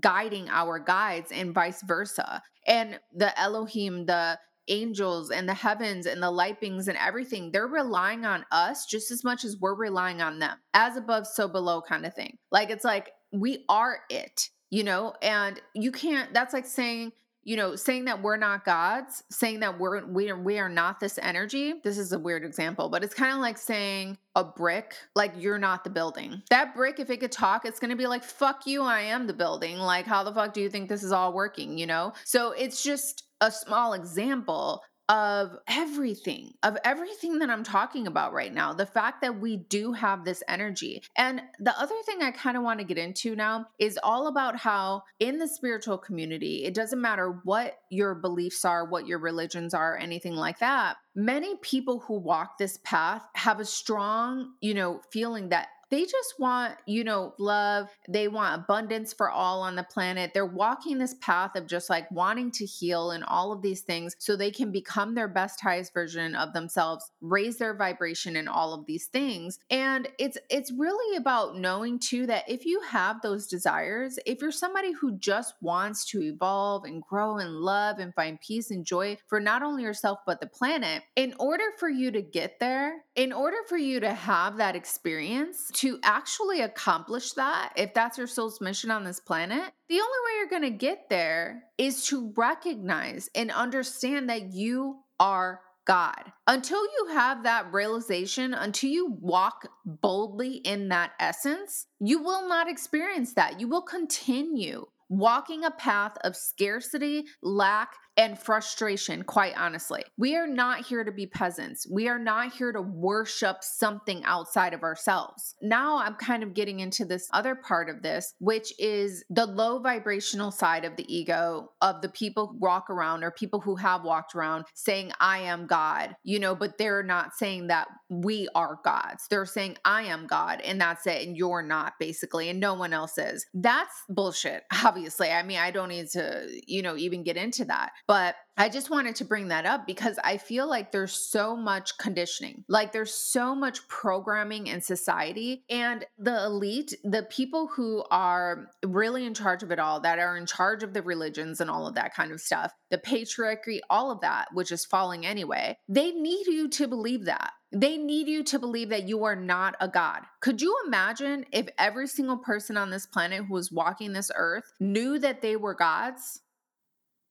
guiding 0.00 0.48
our 0.48 0.78
guides 0.78 1.32
and 1.32 1.54
vice 1.54 1.82
versa. 1.82 2.42
And 2.66 3.00
the 3.14 3.38
Elohim, 3.38 4.06
the 4.06 4.38
angels 4.68 5.30
and 5.30 5.48
the 5.48 5.54
heavens 5.54 6.04
and 6.04 6.22
the 6.22 6.30
light 6.30 6.60
beings 6.60 6.88
and 6.88 6.98
everything, 6.98 7.50
they're 7.50 7.66
relying 7.66 8.26
on 8.26 8.44
us 8.52 8.84
just 8.86 9.10
as 9.10 9.24
much 9.24 9.44
as 9.44 9.56
we're 9.58 9.74
relying 9.74 10.20
on 10.20 10.38
them. 10.38 10.58
As 10.74 10.96
above, 10.96 11.26
so 11.26 11.48
below 11.48 11.80
kind 11.80 12.04
of 12.04 12.14
thing. 12.14 12.36
Like 12.52 12.70
it's 12.70 12.84
like 12.84 13.10
we 13.32 13.64
are 13.68 14.00
it, 14.10 14.50
you 14.70 14.84
know, 14.84 15.14
and 15.22 15.60
you 15.74 15.90
can't, 15.90 16.34
that's 16.34 16.52
like 16.52 16.66
saying, 16.66 17.12
you 17.48 17.56
know, 17.56 17.76
saying 17.76 18.04
that 18.04 18.20
we're 18.20 18.36
not 18.36 18.66
gods, 18.66 19.24
saying 19.30 19.60
that 19.60 19.78
we're 19.78 20.04
we 20.04 20.28
are 20.28 20.38
we 20.38 20.58
are 20.58 20.68
not 20.68 21.00
this 21.00 21.18
energy. 21.22 21.72
This 21.82 21.96
is 21.96 22.12
a 22.12 22.18
weird 22.18 22.44
example, 22.44 22.90
but 22.90 23.02
it's 23.02 23.14
kind 23.14 23.32
of 23.32 23.38
like 23.38 23.56
saying 23.56 24.18
a 24.34 24.44
brick, 24.44 24.94
like 25.14 25.32
you're 25.34 25.58
not 25.58 25.82
the 25.82 25.88
building. 25.88 26.42
That 26.50 26.74
brick, 26.74 27.00
if 27.00 27.08
it 27.08 27.20
could 27.20 27.32
talk, 27.32 27.64
it's 27.64 27.80
gonna 27.80 27.96
be 27.96 28.06
like, 28.06 28.22
fuck 28.22 28.66
you, 28.66 28.82
I 28.82 29.00
am 29.00 29.26
the 29.26 29.32
building. 29.32 29.78
Like, 29.78 30.04
how 30.04 30.24
the 30.24 30.34
fuck 30.34 30.52
do 30.52 30.60
you 30.60 30.68
think 30.68 30.90
this 30.90 31.02
is 31.02 31.10
all 31.10 31.32
working? 31.32 31.78
You 31.78 31.86
know? 31.86 32.12
So 32.24 32.52
it's 32.52 32.82
just 32.82 33.24
a 33.40 33.50
small 33.50 33.94
example 33.94 34.82
of 35.08 35.56
everything, 35.66 36.52
of 36.62 36.76
everything 36.84 37.38
that 37.38 37.48
I'm 37.48 37.64
talking 37.64 38.06
about 38.06 38.32
right 38.32 38.52
now. 38.52 38.74
The 38.74 38.86
fact 38.86 39.22
that 39.22 39.40
we 39.40 39.56
do 39.56 39.92
have 39.92 40.24
this 40.24 40.42
energy. 40.48 41.02
And 41.16 41.40
the 41.58 41.78
other 41.78 41.94
thing 42.04 42.22
I 42.22 42.30
kind 42.30 42.56
of 42.56 42.62
want 42.62 42.80
to 42.80 42.84
get 42.84 42.98
into 42.98 43.34
now 43.34 43.66
is 43.78 43.98
all 44.02 44.26
about 44.26 44.56
how 44.56 45.04
in 45.18 45.38
the 45.38 45.48
spiritual 45.48 45.98
community, 45.98 46.64
it 46.64 46.74
doesn't 46.74 47.00
matter 47.00 47.40
what 47.44 47.78
your 47.90 48.14
beliefs 48.14 48.64
are, 48.64 48.84
what 48.84 49.06
your 49.06 49.18
religions 49.18 49.72
are, 49.72 49.96
anything 49.96 50.34
like 50.34 50.58
that. 50.58 50.96
Many 51.14 51.56
people 51.56 52.00
who 52.00 52.18
walk 52.18 52.58
this 52.58 52.78
path 52.84 53.22
have 53.34 53.60
a 53.60 53.64
strong, 53.64 54.52
you 54.60 54.74
know, 54.74 55.00
feeling 55.10 55.48
that 55.48 55.68
they 55.90 56.02
just 56.02 56.34
want, 56.38 56.74
you 56.86 57.04
know, 57.04 57.34
love. 57.38 57.88
They 58.08 58.28
want 58.28 58.62
abundance 58.62 59.12
for 59.12 59.30
all 59.30 59.62
on 59.62 59.76
the 59.76 59.82
planet. 59.82 60.32
They're 60.34 60.46
walking 60.46 60.98
this 60.98 61.14
path 61.20 61.56
of 61.56 61.66
just 61.66 61.88
like 61.88 62.10
wanting 62.10 62.50
to 62.52 62.66
heal 62.66 63.10
and 63.10 63.24
all 63.24 63.52
of 63.52 63.62
these 63.62 63.82
things 63.82 64.14
so 64.18 64.36
they 64.36 64.50
can 64.50 64.70
become 64.70 65.14
their 65.14 65.28
best 65.28 65.60
highest 65.60 65.94
version 65.94 66.34
of 66.34 66.52
themselves, 66.52 67.10
raise 67.20 67.56
their 67.56 67.74
vibration 67.74 68.36
and 68.36 68.48
all 68.48 68.74
of 68.74 68.86
these 68.86 69.06
things. 69.06 69.58
And 69.70 70.08
it's 70.18 70.38
it's 70.50 70.72
really 70.72 71.16
about 71.16 71.56
knowing 71.56 71.98
too 71.98 72.26
that 72.26 72.44
if 72.48 72.66
you 72.66 72.80
have 72.82 73.22
those 73.22 73.46
desires, 73.46 74.18
if 74.26 74.42
you're 74.42 74.52
somebody 74.52 74.92
who 74.92 75.16
just 75.18 75.54
wants 75.60 76.04
to 76.10 76.22
evolve 76.22 76.84
and 76.84 77.02
grow 77.02 77.38
and 77.38 77.56
love 77.56 77.98
and 77.98 78.14
find 78.14 78.40
peace 78.40 78.70
and 78.70 78.84
joy 78.84 79.16
for 79.26 79.40
not 79.40 79.62
only 79.62 79.82
yourself 79.82 80.18
but 80.26 80.40
the 80.40 80.46
planet, 80.46 81.02
in 81.16 81.34
order 81.38 81.64
for 81.78 81.88
you 81.88 82.10
to 82.10 82.22
get 82.22 82.60
there, 82.60 83.04
in 83.14 83.32
order 83.32 83.58
for 83.68 83.76
you 83.76 84.00
to 84.00 84.12
have 84.12 84.58
that 84.58 84.76
experience, 84.76 85.70
to 85.78 85.98
actually 86.02 86.60
accomplish 86.60 87.32
that, 87.32 87.72
if 87.76 87.94
that's 87.94 88.18
your 88.18 88.26
soul's 88.26 88.60
mission 88.60 88.90
on 88.90 89.04
this 89.04 89.20
planet, 89.20 89.72
the 89.88 90.00
only 90.00 90.18
way 90.24 90.36
you're 90.38 90.60
going 90.60 90.72
to 90.72 90.78
get 90.78 91.08
there 91.08 91.62
is 91.78 92.06
to 92.06 92.32
recognize 92.36 93.30
and 93.34 93.50
understand 93.50 94.28
that 94.28 94.52
you 94.52 94.98
are 95.20 95.60
God. 95.86 96.32
Until 96.46 96.82
you 96.82 97.08
have 97.14 97.44
that 97.44 97.72
realization, 97.72 98.54
until 98.54 98.90
you 98.90 99.16
walk 99.20 99.68
boldly 99.86 100.56
in 100.56 100.88
that 100.88 101.12
essence, 101.18 101.86
you 101.98 102.22
will 102.22 102.48
not 102.48 102.68
experience 102.68 103.34
that. 103.34 103.58
You 103.58 103.68
will 103.68 103.82
continue 103.82 104.86
walking 105.08 105.64
a 105.64 105.70
path 105.70 106.16
of 106.24 106.36
scarcity, 106.36 107.24
lack, 107.42 107.94
and 108.18 108.36
frustration, 108.36 109.22
quite 109.22 109.56
honestly. 109.56 110.02
We 110.16 110.34
are 110.34 110.48
not 110.48 110.84
here 110.84 111.04
to 111.04 111.12
be 111.12 111.26
peasants. 111.26 111.86
We 111.88 112.08
are 112.08 112.18
not 112.18 112.52
here 112.52 112.72
to 112.72 112.82
worship 112.82 113.58
something 113.62 114.24
outside 114.24 114.74
of 114.74 114.82
ourselves. 114.82 115.54
Now 115.62 115.98
I'm 115.98 116.16
kind 116.16 116.42
of 116.42 116.52
getting 116.52 116.80
into 116.80 117.04
this 117.04 117.28
other 117.32 117.54
part 117.54 117.88
of 117.88 118.02
this, 118.02 118.34
which 118.40 118.72
is 118.80 119.24
the 119.30 119.46
low 119.46 119.78
vibrational 119.78 120.50
side 120.50 120.84
of 120.84 120.96
the 120.96 121.06
ego 121.14 121.70
of 121.80 122.02
the 122.02 122.08
people 122.08 122.48
who 122.48 122.58
walk 122.58 122.90
around 122.90 123.22
or 123.22 123.30
people 123.30 123.60
who 123.60 123.76
have 123.76 124.02
walked 124.02 124.34
around 124.34 124.64
saying, 124.74 125.12
I 125.20 125.38
am 125.38 125.68
God, 125.68 126.16
you 126.24 126.40
know, 126.40 126.56
but 126.56 126.76
they're 126.76 127.04
not 127.04 127.34
saying 127.34 127.68
that 127.68 127.86
we 128.10 128.48
are 128.56 128.80
gods. 128.84 129.26
They're 129.30 129.46
saying, 129.46 129.76
I 129.84 130.02
am 130.04 130.26
God, 130.26 130.60
and 130.62 130.80
that's 130.80 131.06
it, 131.06 131.26
and 131.26 131.36
you're 131.36 131.62
not, 131.62 131.92
basically, 132.00 132.48
and 132.48 132.58
no 132.58 132.74
one 132.74 132.92
else 132.92 133.16
is. 133.16 133.46
That's 133.54 133.94
bullshit, 134.08 134.64
obviously. 134.84 134.97
I 135.32 135.42
mean, 135.42 135.58
I 135.58 135.70
don't 135.70 135.88
need 135.88 136.08
to, 136.10 136.46
you 136.66 136.82
know, 136.82 136.96
even 136.96 137.22
get 137.22 137.36
into 137.36 137.64
that. 137.66 137.90
But 138.06 138.34
I 138.60 138.68
just 138.68 138.90
wanted 138.90 139.14
to 139.16 139.24
bring 139.24 139.48
that 139.48 139.66
up 139.66 139.86
because 139.86 140.18
I 140.24 140.36
feel 140.36 140.68
like 140.68 140.90
there's 140.90 141.12
so 141.12 141.54
much 141.54 141.96
conditioning, 141.96 142.64
like 142.66 142.90
there's 142.90 143.14
so 143.14 143.54
much 143.54 143.86
programming 143.86 144.66
in 144.66 144.80
society. 144.80 145.62
And 145.70 146.04
the 146.18 146.44
elite, 146.44 146.92
the 147.04 147.22
people 147.22 147.68
who 147.68 148.02
are 148.10 148.66
really 148.84 149.24
in 149.24 149.32
charge 149.32 149.62
of 149.62 149.70
it 149.70 149.78
all, 149.78 150.00
that 150.00 150.18
are 150.18 150.36
in 150.36 150.44
charge 150.44 150.82
of 150.82 150.92
the 150.92 151.02
religions 151.02 151.60
and 151.60 151.70
all 151.70 151.86
of 151.86 151.94
that 151.94 152.12
kind 152.12 152.32
of 152.32 152.40
stuff, 152.40 152.72
the 152.90 152.98
patriarchy, 152.98 153.78
all 153.88 154.10
of 154.10 154.22
that, 154.22 154.48
which 154.52 154.72
is 154.72 154.84
falling 154.84 155.24
anyway, 155.24 155.78
they 155.88 156.10
need 156.10 156.48
you 156.48 156.68
to 156.68 156.88
believe 156.88 157.26
that. 157.26 157.52
They 157.70 157.96
need 157.96 158.26
you 158.26 158.42
to 158.44 158.58
believe 158.58 158.88
that 158.88 159.06
you 159.06 159.22
are 159.22 159.36
not 159.36 159.76
a 159.78 159.86
God. 159.86 160.22
Could 160.40 160.60
you 160.60 160.76
imagine 160.84 161.44
if 161.52 161.68
every 161.78 162.08
single 162.08 162.38
person 162.38 162.76
on 162.76 162.90
this 162.90 163.06
planet 163.06 163.44
who 163.44 163.54
was 163.54 163.70
walking 163.70 164.14
this 164.14 164.32
earth 164.34 164.72
knew 164.80 165.20
that 165.20 165.42
they 165.42 165.54
were 165.54 165.74
gods? 165.74 166.40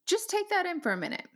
Just 0.08 0.30
take 0.30 0.50
that 0.50 0.66
in 0.66 0.82
for 0.82 0.92
a 0.92 0.98
minute. 0.98 1.28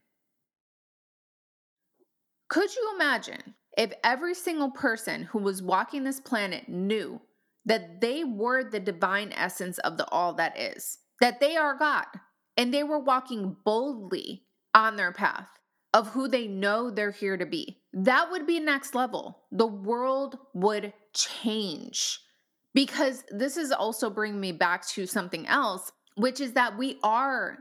Could 2.49 2.75
you 2.75 2.91
imagine 2.95 3.55
if 3.77 3.93
every 4.03 4.33
single 4.33 4.71
person 4.71 5.23
who 5.23 5.39
was 5.39 5.61
walking 5.61 6.03
this 6.03 6.19
planet 6.19 6.67
knew 6.67 7.21
that 7.65 8.01
they 8.01 8.23
were 8.23 8.63
the 8.63 8.79
divine 8.79 9.31
essence 9.33 9.77
of 9.79 9.97
the 9.97 10.07
all 10.09 10.33
that 10.33 10.59
is, 10.59 10.97
that 11.21 11.39
they 11.39 11.55
are 11.55 11.77
God, 11.77 12.05
and 12.57 12.73
they 12.73 12.83
were 12.83 12.99
walking 12.99 13.55
boldly 13.63 14.43
on 14.73 14.95
their 14.95 15.11
path 15.11 15.47
of 15.93 16.09
who 16.09 16.27
they 16.27 16.47
know 16.47 16.89
they're 16.89 17.11
here 17.11 17.37
to 17.37 17.45
be? 17.45 17.81
That 17.93 18.31
would 18.31 18.47
be 18.47 18.59
next 18.59 18.95
level. 18.95 19.43
The 19.51 19.67
world 19.67 20.37
would 20.53 20.93
change. 21.13 22.19
Because 22.73 23.23
this 23.29 23.57
is 23.57 23.71
also 23.71 24.09
bringing 24.09 24.39
me 24.39 24.53
back 24.53 24.87
to 24.89 25.05
something 25.05 25.45
else, 25.47 25.91
which 26.15 26.39
is 26.39 26.53
that 26.53 26.77
we 26.77 26.97
are 27.03 27.59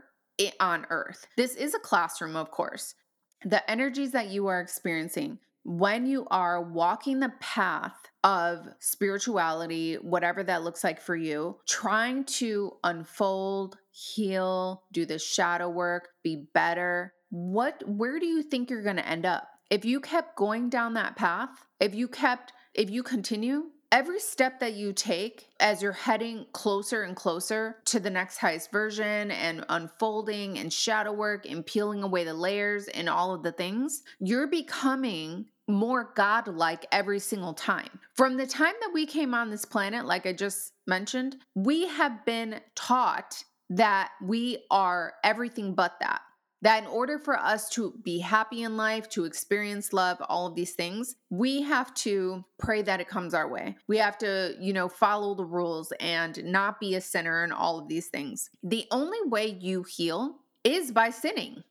on 0.59 0.85
earth. 0.89 1.27
This 1.37 1.55
is 1.55 1.73
a 1.73 1.79
classroom, 1.79 2.35
of 2.35 2.51
course. 2.51 2.95
The 3.43 3.69
energies 3.69 4.11
that 4.11 4.29
you 4.29 4.47
are 4.47 4.61
experiencing 4.61 5.39
when 5.63 6.05
you 6.07 6.27
are 6.31 6.61
walking 6.61 7.19
the 7.19 7.33
path 7.39 7.95
of 8.23 8.67
spirituality, 8.79 9.95
whatever 9.95 10.43
that 10.43 10.63
looks 10.63 10.83
like 10.83 10.99
for 10.99 11.15
you, 11.15 11.57
trying 11.67 12.23
to 12.23 12.71
unfold, 12.83 13.77
heal, 13.91 14.83
do 14.91 15.05
the 15.05 15.19
shadow 15.19 15.69
work, 15.69 16.09
be 16.23 16.47
better. 16.53 17.13
What 17.29 17.83
where 17.87 18.19
do 18.19 18.25
you 18.25 18.43
think 18.43 18.69
you're 18.69 18.83
going 18.83 18.97
to 18.97 19.07
end 19.07 19.25
up? 19.25 19.47
If 19.69 19.85
you 19.85 20.01
kept 20.01 20.35
going 20.35 20.69
down 20.69 20.95
that 20.95 21.15
path, 21.15 21.49
if 21.79 21.95
you 21.95 22.07
kept 22.07 22.53
if 22.73 22.89
you 22.89 23.03
continue, 23.03 23.65
every 23.91 24.19
step 24.19 24.59
that 24.59 24.73
you 24.73 24.93
take 24.93 25.49
as 25.59 25.81
you're 25.81 25.91
heading 25.91 26.45
closer 26.53 27.03
and 27.03 27.15
closer 27.15 27.77
to 27.85 27.99
the 27.99 28.09
next 28.09 28.37
highest 28.37 28.71
version 28.71 29.31
and 29.31 29.65
unfolding 29.69 30.57
and 30.57 30.71
shadow 30.71 31.11
work 31.11 31.45
and 31.45 31.65
peeling 31.65 32.01
away 32.01 32.23
the 32.23 32.33
layers 32.33 32.87
and 32.87 33.09
all 33.09 33.33
of 33.33 33.43
the 33.43 33.51
things, 33.51 34.03
you're 34.19 34.47
becoming 34.47 35.45
more 35.67 36.11
godlike 36.15 36.85
every 36.91 37.19
single 37.19 37.53
time. 37.53 37.99
From 38.15 38.37
the 38.37 38.47
time 38.47 38.73
that 38.81 38.91
we 38.93 39.05
came 39.05 39.33
on 39.33 39.49
this 39.49 39.65
planet, 39.65 40.05
like 40.05 40.25
I 40.25 40.33
just 40.33 40.73
mentioned, 40.87 41.37
we 41.55 41.87
have 41.87 42.25
been 42.25 42.59
taught 42.75 43.43
that 43.69 44.11
we 44.21 44.65
are 44.69 45.13
everything 45.23 45.73
but 45.73 45.93
that 46.01 46.21
that 46.61 46.83
in 46.83 46.89
order 46.89 47.17
for 47.17 47.37
us 47.37 47.69
to 47.69 47.93
be 48.03 48.19
happy 48.19 48.63
in 48.63 48.77
life, 48.77 49.09
to 49.09 49.25
experience 49.25 49.93
love, 49.93 50.17
all 50.29 50.45
of 50.45 50.55
these 50.55 50.73
things, 50.73 51.15
we 51.29 51.61
have 51.61 51.93
to 51.95 52.43
pray 52.59 52.81
that 52.83 53.01
it 53.01 53.07
comes 53.07 53.33
our 53.33 53.47
way. 53.47 53.75
We 53.87 53.97
have 53.97 54.17
to, 54.19 54.55
you 54.59 54.73
know, 54.73 54.87
follow 54.87 55.33
the 55.33 55.45
rules 55.45 55.91
and 55.99 56.43
not 56.45 56.79
be 56.79 56.95
a 56.95 57.01
sinner 57.01 57.43
and 57.43 57.51
all 57.51 57.79
of 57.79 57.87
these 57.87 58.07
things. 58.07 58.49
The 58.63 58.85
only 58.91 59.19
way 59.25 59.57
you 59.59 59.83
heal 59.83 60.37
is 60.63 60.91
by 60.91 61.09
sinning. 61.09 61.63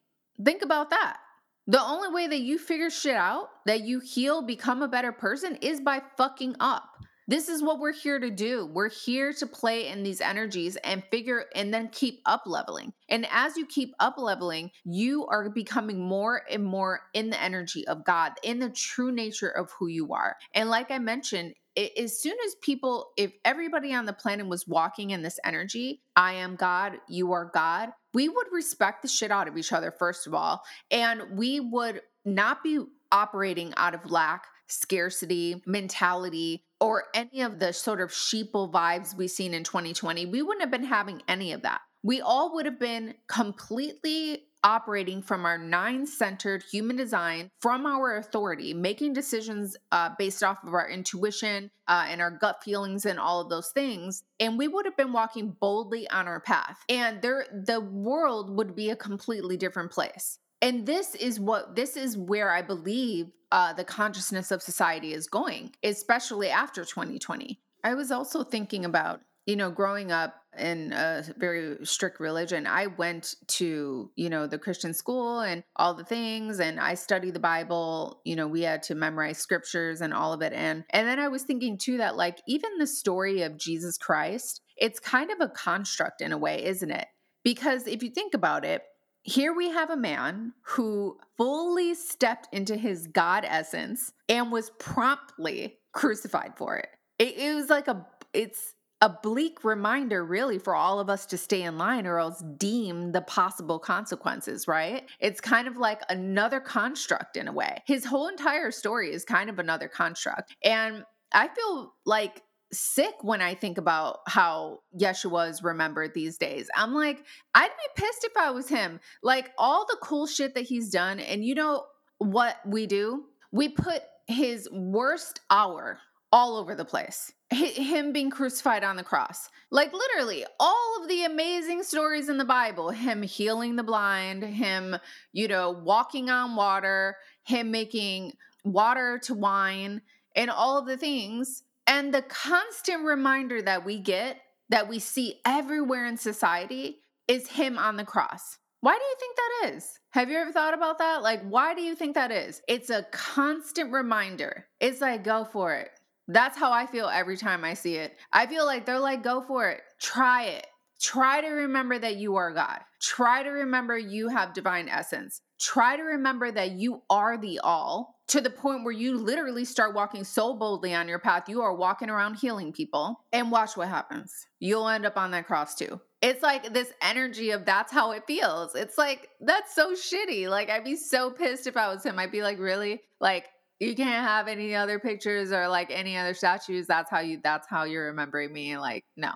Think 0.44 0.62
about 0.62 0.90
that. 0.90 1.18
The 1.66 1.80
only 1.80 2.08
way 2.08 2.26
that 2.26 2.40
you 2.40 2.58
figure 2.58 2.90
shit 2.90 3.14
out, 3.14 3.50
that 3.66 3.82
you 3.82 4.00
heal, 4.00 4.42
become 4.42 4.82
a 4.82 4.88
better 4.88 5.12
person, 5.12 5.56
is 5.56 5.80
by 5.80 6.02
fucking 6.16 6.56
up. 6.58 6.96
This 7.30 7.48
is 7.48 7.62
what 7.62 7.78
we're 7.78 7.92
here 7.92 8.18
to 8.18 8.28
do. 8.28 8.66
We're 8.66 8.90
here 8.90 9.32
to 9.34 9.46
play 9.46 9.86
in 9.86 10.02
these 10.02 10.20
energies 10.20 10.74
and 10.82 11.04
figure 11.12 11.44
and 11.54 11.72
then 11.72 11.88
keep 11.92 12.22
up 12.26 12.42
leveling. 12.44 12.92
And 13.08 13.24
as 13.30 13.56
you 13.56 13.66
keep 13.66 13.94
up 14.00 14.14
leveling, 14.18 14.72
you 14.84 15.28
are 15.28 15.48
becoming 15.48 16.00
more 16.00 16.42
and 16.50 16.64
more 16.64 17.02
in 17.14 17.30
the 17.30 17.40
energy 17.40 17.86
of 17.86 18.04
God, 18.04 18.32
in 18.42 18.58
the 18.58 18.68
true 18.68 19.12
nature 19.12 19.48
of 19.48 19.70
who 19.78 19.86
you 19.86 20.12
are. 20.12 20.38
And 20.54 20.70
like 20.70 20.90
I 20.90 20.98
mentioned, 20.98 21.54
as 21.96 22.20
soon 22.20 22.34
as 22.44 22.56
people, 22.62 23.12
if 23.16 23.30
everybody 23.44 23.94
on 23.94 24.06
the 24.06 24.12
planet 24.12 24.48
was 24.48 24.66
walking 24.66 25.10
in 25.10 25.22
this 25.22 25.38
energy, 25.44 26.02
I 26.16 26.32
am 26.32 26.56
God, 26.56 26.94
you 27.08 27.30
are 27.30 27.48
God, 27.54 27.90
we 28.12 28.28
would 28.28 28.48
respect 28.50 29.02
the 29.02 29.08
shit 29.08 29.30
out 29.30 29.46
of 29.46 29.56
each 29.56 29.72
other, 29.72 29.94
first 29.96 30.26
of 30.26 30.34
all. 30.34 30.62
And 30.90 31.22
we 31.38 31.60
would 31.60 32.02
not 32.24 32.64
be 32.64 32.80
operating 33.12 33.72
out 33.76 33.94
of 33.94 34.10
lack, 34.10 34.46
scarcity, 34.66 35.62
mentality, 35.64 36.64
or 36.80 37.04
any 37.14 37.42
of 37.42 37.58
the 37.58 37.72
sort 37.72 38.00
of 38.00 38.10
sheeple 38.10 38.70
vibes 38.70 39.14
we've 39.14 39.30
seen 39.30 39.54
in 39.54 39.64
2020, 39.64 40.26
we 40.26 40.42
wouldn't 40.42 40.62
have 40.62 40.70
been 40.70 40.84
having 40.84 41.22
any 41.28 41.52
of 41.52 41.62
that. 41.62 41.80
We 42.02 42.20
all 42.20 42.54
would 42.54 42.64
have 42.64 42.80
been 42.80 43.14
completely 43.28 44.46
operating 44.62 45.22
from 45.22 45.44
our 45.44 45.58
nine 45.58 46.06
centered 46.06 46.62
human 46.70 46.96
design, 46.96 47.50
from 47.60 47.86
our 47.86 48.16
authority, 48.16 48.74
making 48.74 49.12
decisions 49.12 49.76
uh, 49.92 50.10
based 50.18 50.42
off 50.42 50.62
of 50.64 50.74
our 50.74 50.88
intuition 50.88 51.70
uh, 51.88 52.06
and 52.08 52.20
our 52.20 52.30
gut 52.30 52.62
feelings 52.62 53.06
and 53.06 53.18
all 53.18 53.40
of 53.40 53.48
those 53.48 53.70
things. 53.72 54.22
And 54.38 54.58
we 54.58 54.68
would 54.68 54.84
have 54.84 54.96
been 54.96 55.12
walking 55.12 55.56
boldly 55.60 56.08
on 56.10 56.26
our 56.26 56.40
path. 56.40 56.78
And 56.88 57.22
there, 57.22 57.46
the 57.52 57.80
world 57.80 58.56
would 58.56 58.74
be 58.74 58.90
a 58.90 58.96
completely 58.96 59.56
different 59.56 59.90
place 59.90 60.38
and 60.62 60.86
this 60.86 61.14
is 61.14 61.40
what 61.40 61.74
this 61.76 61.96
is 61.96 62.16
where 62.16 62.50
i 62.50 62.62
believe 62.62 63.26
uh, 63.52 63.72
the 63.72 63.82
consciousness 63.82 64.52
of 64.52 64.62
society 64.62 65.12
is 65.12 65.26
going 65.26 65.72
especially 65.82 66.48
after 66.48 66.84
2020 66.84 67.60
i 67.84 67.94
was 67.94 68.10
also 68.10 68.44
thinking 68.44 68.84
about 68.84 69.20
you 69.46 69.56
know 69.56 69.70
growing 69.70 70.12
up 70.12 70.36
in 70.58 70.92
a 70.92 71.24
very 71.36 71.76
strict 71.84 72.20
religion 72.20 72.66
i 72.66 72.86
went 72.86 73.34
to 73.46 74.10
you 74.16 74.28
know 74.28 74.46
the 74.46 74.58
christian 74.58 74.92
school 74.92 75.40
and 75.40 75.62
all 75.76 75.94
the 75.94 76.04
things 76.04 76.60
and 76.60 76.78
i 76.78 76.94
studied 76.94 77.34
the 77.34 77.40
bible. 77.40 78.20
You 78.24 78.36
know 78.36 78.46
we 78.48 78.62
had 78.62 78.82
to 78.84 78.94
memorize 78.94 79.38
scriptures 79.38 80.00
and 80.00 80.12
all 80.12 80.32
of 80.32 80.42
it. 80.42 80.52
And 80.52 80.84
and 80.90 81.06
then 81.06 81.18
i 81.18 81.28
was 81.28 81.42
thinking 81.42 81.78
too 81.78 81.98
that 81.98 82.16
like 82.16 82.40
even 82.46 82.78
the 82.78 82.86
story 82.86 83.42
of 83.42 83.56
jesus 83.56 83.96
christ 83.96 84.60
it's 84.76 84.98
kind 84.98 85.30
of 85.30 85.40
a 85.40 85.48
construct 85.48 86.20
in 86.20 86.32
a 86.32 86.38
way 86.38 86.64
isn't 86.64 86.90
it? 86.90 87.06
Because 87.42 87.86
if 87.86 88.02
you 88.02 88.10
think 88.10 88.34
about 88.34 88.64
it 88.64 88.82
here 89.22 89.54
we 89.54 89.70
have 89.70 89.90
a 89.90 89.96
man 89.96 90.52
who 90.62 91.18
fully 91.36 91.94
stepped 91.94 92.48
into 92.52 92.76
his 92.76 93.06
God 93.06 93.44
essence 93.46 94.12
and 94.28 94.50
was 94.50 94.70
promptly 94.78 95.78
crucified 95.92 96.52
for 96.56 96.76
it. 96.76 96.88
It, 97.18 97.36
it 97.36 97.54
was 97.54 97.68
like 97.68 97.88
a, 97.88 98.06
it's 98.32 98.74
a 99.02 99.08
bleak 99.22 99.64
reminder, 99.64 100.24
really, 100.24 100.58
for 100.58 100.74
all 100.74 101.00
of 101.00 101.08
us 101.08 101.24
to 101.26 101.38
stay 101.38 101.62
in 101.62 101.78
line 101.78 102.06
or 102.06 102.18
else 102.18 102.42
deem 102.58 103.12
the 103.12 103.22
possible 103.22 103.78
consequences, 103.78 104.68
right? 104.68 105.04
It's 105.20 105.40
kind 105.40 105.66
of 105.66 105.78
like 105.78 106.02
another 106.10 106.60
construct 106.60 107.36
in 107.36 107.48
a 107.48 107.52
way. 107.52 107.82
His 107.86 108.04
whole 108.04 108.28
entire 108.28 108.70
story 108.70 109.12
is 109.12 109.24
kind 109.24 109.48
of 109.48 109.58
another 109.58 109.88
construct. 109.88 110.54
And 110.62 111.04
I 111.32 111.48
feel 111.48 111.94
like 112.04 112.42
sick 112.72 113.14
when 113.22 113.40
I 113.40 113.54
think 113.54 113.78
about 113.78 114.20
how 114.26 114.80
Yeshua 114.98 115.50
is 115.50 115.62
remembered 115.62 116.14
these 116.14 116.38
days. 116.38 116.68
I'm 116.74 116.94
like, 116.94 117.24
I'd 117.54 117.68
be 117.68 118.02
pissed 118.02 118.24
if 118.24 118.36
I 118.36 118.50
was 118.50 118.68
him. 118.68 119.00
Like 119.22 119.50
all 119.58 119.86
the 119.86 119.98
cool 120.00 120.26
shit 120.26 120.54
that 120.54 120.62
he's 120.62 120.90
done. 120.90 121.20
And 121.20 121.44
you 121.44 121.54
know 121.54 121.86
what 122.18 122.56
we 122.66 122.86
do? 122.86 123.24
We 123.52 123.68
put 123.68 124.02
his 124.26 124.68
worst 124.72 125.40
hour 125.50 125.98
all 126.32 126.56
over 126.56 126.74
the 126.74 126.84
place. 126.84 127.32
H- 127.52 127.76
him 127.76 128.12
being 128.12 128.30
crucified 128.30 128.84
on 128.84 128.96
the 128.96 129.02
cross. 129.02 129.48
Like 129.70 129.92
literally 129.92 130.44
all 130.60 130.98
of 131.00 131.08
the 131.08 131.24
amazing 131.24 131.82
stories 131.82 132.28
in 132.28 132.38
the 132.38 132.44
Bible, 132.44 132.90
him 132.90 133.22
healing 133.22 133.76
the 133.76 133.82
blind, 133.82 134.44
him, 134.44 134.96
you 135.32 135.48
know, 135.48 135.70
walking 135.70 136.30
on 136.30 136.54
water, 136.54 137.16
him 137.42 137.70
making 137.70 138.34
water 138.64 139.18
to 139.24 139.34
wine 139.34 140.02
and 140.36 140.50
all 140.50 140.78
of 140.78 140.86
the 140.86 140.96
things. 140.96 141.64
And 141.90 142.14
the 142.14 142.22
constant 142.22 143.04
reminder 143.04 143.60
that 143.62 143.84
we 143.84 143.98
get 143.98 144.40
that 144.68 144.88
we 144.88 145.00
see 145.00 145.40
everywhere 145.44 146.06
in 146.06 146.16
society 146.16 147.00
is 147.26 147.48
him 147.48 147.78
on 147.78 147.96
the 147.96 148.04
cross. 148.04 148.58
Why 148.80 148.96
do 148.96 149.02
you 149.02 149.16
think 149.18 149.36
that 149.36 149.74
is? 149.74 149.98
Have 150.10 150.30
you 150.30 150.38
ever 150.38 150.52
thought 150.52 150.72
about 150.72 150.98
that? 150.98 151.20
Like, 151.24 151.42
why 151.42 151.74
do 151.74 151.82
you 151.82 151.96
think 151.96 152.14
that 152.14 152.30
is? 152.30 152.62
It's 152.68 152.90
a 152.90 153.06
constant 153.10 153.92
reminder. 153.92 154.66
It's 154.78 155.00
like, 155.00 155.24
go 155.24 155.44
for 155.44 155.74
it. 155.74 155.90
That's 156.28 156.56
how 156.56 156.70
I 156.70 156.86
feel 156.86 157.08
every 157.08 157.36
time 157.36 157.64
I 157.64 157.74
see 157.74 157.96
it. 157.96 158.16
I 158.32 158.46
feel 158.46 158.66
like 158.66 158.86
they're 158.86 159.00
like, 159.00 159.24
go 159.24 159.42
for 159.42 159.68
it, 159.68 159.80
try 160.00 160.44
it. 160.44 160.68
Try 161.00 161.40
to 161.40 161.48
remember 161.48 161.98
that 161.98 162.16
you 162.18 162.36
are 162.36 162.54
God. 162.54 162.78
Try 163.02 163.42
to 163.42 163.50
remember 163.50 163.98
you 163.98 164.28
have 164.28 164.54
divine 164.54 164.88
essence. 164.88 165.42
Try 165.60 165.96
to 165.96 166.02
remember 166.02 166.50
that 166.50 166.72
you 166.72 167.02
are 167.10 167.36
the 167.36 167.60
all 167.62 168.16
to 168.28 168.40
the 168.40 168.48
point 168.48 168.84
where 168.84 168.92
you 168.92 169.18
literally 169.18 169.64
start 169.64 169.94
walking 169.94 170.24
so 170.24 170.54
boldly 170.54 170.94
on 170.94 171.06
your 171.06 171.18
path. 171.18 171.48
You 171.48 171.60
are 171.62 171.74
walking 171.74 172.08
around 172.08 172.34
healing 172.34 172.72
people, 172.72 173.24
and 173.32 173.50
watch 173.50 173.76
what 173.76 173.88
happens. 173.88 174.46
You'll 174.58 174.88
end 174.88 175.04
up 175.04 175.16
on 175.16 175.32
that 175.32 175.46
cross 175.46 175.74
too. 175.74 176.00
It's 176.22 176.42
like 176.42 176.72
this 176.72 176.92
energy 177.02 177.50
of 177.50 177.64
that's 177.64 177.92
how 177.92 178.12
it 178.12 178.24
feels. 178.26 178.74
It's 178.74 178.96
like, 178.96 179.28
that's 179.40 179.74
so 179.74 179.94
shitty. 179.94 180.48
Like, 180.48 180.70
I'd 180.70 180.84
be 180.84 180.96
so 180.96 181.30
pissed 181.30 181.66
if 181.66 181.76
I 181.76 181.92
was 181.92 182.04
him. 182.04 182.18
I'd 182.18 182.32
be 182.32 182.42
like, 182.42 182.58
really? 182.58 183.00
Like, 183.20 183.48
you 183.80 183.94
can't 183.94 184.26
have 184.26 184.46
any 184.46 184.74
other 184.74 184.98
pictures 184.98 185.50
or 185.52 185.66
like 185.68 185.90
any 185.90 186.16
other 186.16 186.34
statues. 186.34 186.86
That's 186.86 187.10
how 187.10 187.20
you, 187.20 187.40
that's 187.42 187.66
how 187.66 187.84
you're 187.84 188.06
remembering 188.06 188.52
me. 188.52 188.76
Like, 188.76 189.04
no. 189.16 189.32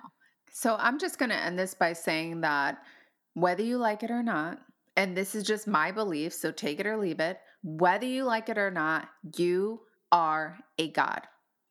So 0.51 0.75
I'm 0.79 0.99
just 0.99 1.19
going 1.19 1.29
to 1.29 1.35
end 1.35 1.59
this 1.59 1.73
by 1.73 1.93
saying 1.93 2.41
that 2.41 2.77
whether 3.33 3.63
you 3.63 3.77
like 3.77 4.03
it 4.03 4.11
or 4.11 4.23
not, 4.23 4.59
and 4.95 5.15
this 5.15 5.35
is 5.35 5.43
just 5.43 5.67
my 5.67 5.91
belief, 5.91 6.33
so 6.33 6.51
take 6.51 6.79
it 6.79 6.87
or 6.87 6.97
leave 6.97 7.19
it, 7.19 7.39
whether 7.63 8.05
you 8.05 8.23
like 8.23 8.49
it 8.49 8.57
or 8.57 8.71
not, 8.71 9.09
you 9.37 9.81
are 10.11 10.57
a 10.77 10.91
God. 10.91 11.21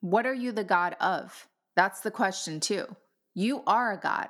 What 0.01 0.25
are 0.25 0.33
you 0.33 0.51
the 0.51 0.63
God 0.63 0.95
of? 0.99 1.47
That's 1.75 2.01
the 2.01 2.11
question, 2.11 2.59
too. 2.59 2.85
You 3.33 3.63
are 3.65 3.93
a 3.93 3.99
God. 3.99 4.29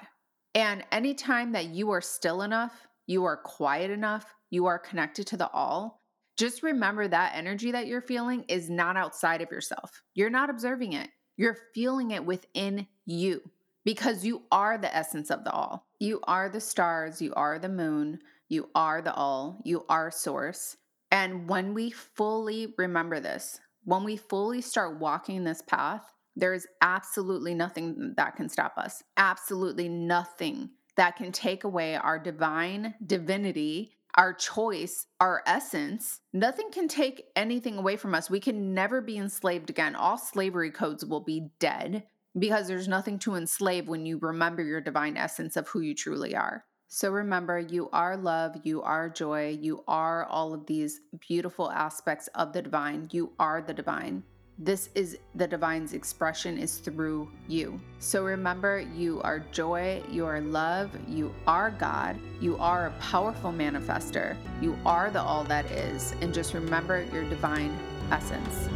And 0.54 0.84
anytime 0.92 1.52
that 1.52 1.66
you 1.66 1.92
are 1.92 2.02
still 2.02 2.42
enough, 2.42 2.88
you 3.08 3.26
are 3.26 3.38
quiet 3.38 3.92
enough, 3.92 4.34
you 4.50 4.66
are 4.68 4.80
connected 4.80 5.28
to 5.28 5.38
the 5.38 5.50
all, 5.50 6.02
just 6.38 6.64
remember 6.64 7.08
that 7.08 7.34
energy 7.36 7.72
that 7.72 7.88
you're 7.88 8.02
feeling 8.02 8.44
is 8.50 8.70
not 8.70 8.98
outside 8.98 9.42
of 9.42 9.52
yourself. 9.52 10.02
You're 10.14 10.30
not 10.30 10.50
observing 10.50 10.94
it, 10.94 11.10
you're 11.38 11.58
feeling 11.74 12.12
it 12.12 12.26
within 12.26 12.88
you 13.06 13.42
because 13.86 14.26
you 14.26 14.44
are 14.52 14.78
the 14.78 14.94
essence 14.96 15.30
of 15.30 15.44
the 15.44 15.52
all. 15.52 15.88
You 16.00 16.20
are 16.24 16.50
the 16.50 16.60
stars, 16.60 17.22
you 17.22 17.34
are 17.36 17.60
the 17.60 17.70
moon, 17.70 18.20
you 18.50 18.70
are 18.76 19.02
the 19.02 19.14
all, 19.14 19.62
you 19.64 19.86
are 19.90 20.12
source. 20.12 20.78
And 21.12 21.48
when 21.48 21.74
we 21.74 21.92
fully 21.92 22.74
remember 22.78 23.20
this, 23.20 23.60
when 23.84 24.04
we 24.04 24.18
fully 24.18 24.62
start 24.62 25.00
walking 25.00 25.44
this 25.44 25.62
path, 25.62 26.04
there 26.36 26.54
is 26.54 26.68
absolutely 26.82 27.54
nothing 27.54 28.14
that 28.18 28.36
can 28.36 28.50
stop 28.50 28.78
us. 28.78 29.04
Absolutely 29.16 29.88
nothing 29.88 30.70
that 30.98 31.16
can 31.16 31.32
take 31.32 31.64
away 31.64 31.96
our 31.96 32.20
divine 32.20 32.94
divinity, 33.06 33.94
our 34.16 34.34
choice, 34.34 35.08
our 35.20 35.44
essence. 35.46 36.22
Nothing 36.34 36.72
can 36.72 36.88
take 36.88 37.26
anything 37.36 37.78
away 37.78 37.96
from 37.98 38.16
us. 38.16 38.30
We 38.30 38.40
can 38.40 38.74
never 38.74 39.02
be 39.02 39.18
enslaved 39.18 39.70
again. 39.70 39.96
All 39.96 40.18
slavery 40.18 40.72
codes 40.72 41.06
will 41.06 41.22
be 41.22 41.50
dead 41.60 42.04
because 42.38 42.68
there's 42.68 42.88
nothing 42.88 43.20
to 43.20 43.36
enslave 43.36 43.88
when 43.88 44.06
you 44.06 44.18
remember 44.18 44.62
your 44.62 44.82
divine 44.82 45.18
essence 45.18 45.56
of 45.56 45.68
who 45.70 45.82
you 45.82 45.96
truly 45.96 46.36
are. 46.36 46.66
So 46.96 47.12
remember, 47.12 47.60
you 47.60 47.90
are 47.92 48.16
love, 48.16 48.56
you 48.64 48.82
are 48.82 49.10
joy, 49.10 49.58
you 49.62 49.84
are 49.86 50.24
all 50.28 50.54
of 50.54 50.66
these 50.66 51.02
beautiful 51.20 51.70
aspects 51.70 52.30
of 52.36 52.54
the 52.54 52.62
divine. 52.62 53.10
You 53.12 53.34
are 53.38 53.62
the 53.62 53.74
divine. 53.74 54.24
This 54.58 54.88
is 54.96 55.18
the 55.36 55.46
divine's 55.46 55.92
expression 55.92 56.58
is 56.58 56.78
through 56.78 57.30
you. 57.50 57.82
So 58.00 58.24
remember, 58.24 58.80
you 58.96 59.20
are 59.24 59.40
joy, 59.52 60.04
you 60.10 60.26
are 60.26 60.40
love, 60.40 60.90
you 61.06 61.36
are 61.46 61.72
God, 61.72 62.18
you 62.40 62.56
are 62.60 62.88
a 62.88 62.92
powerful 62.92 63.52
manifester, 63.52 64.38
you 64.62 64.80
are 64.86 65.12
the 65.12 65.22
all 65.22 65.44
that 65.44 65.70
is, 65.72 66.16
and 66.22 66.34
just 66.34 66.54
remember 66.54 67.04
your 67.12 67.26
divine 67.26 67.78
essence. 68.10 68.70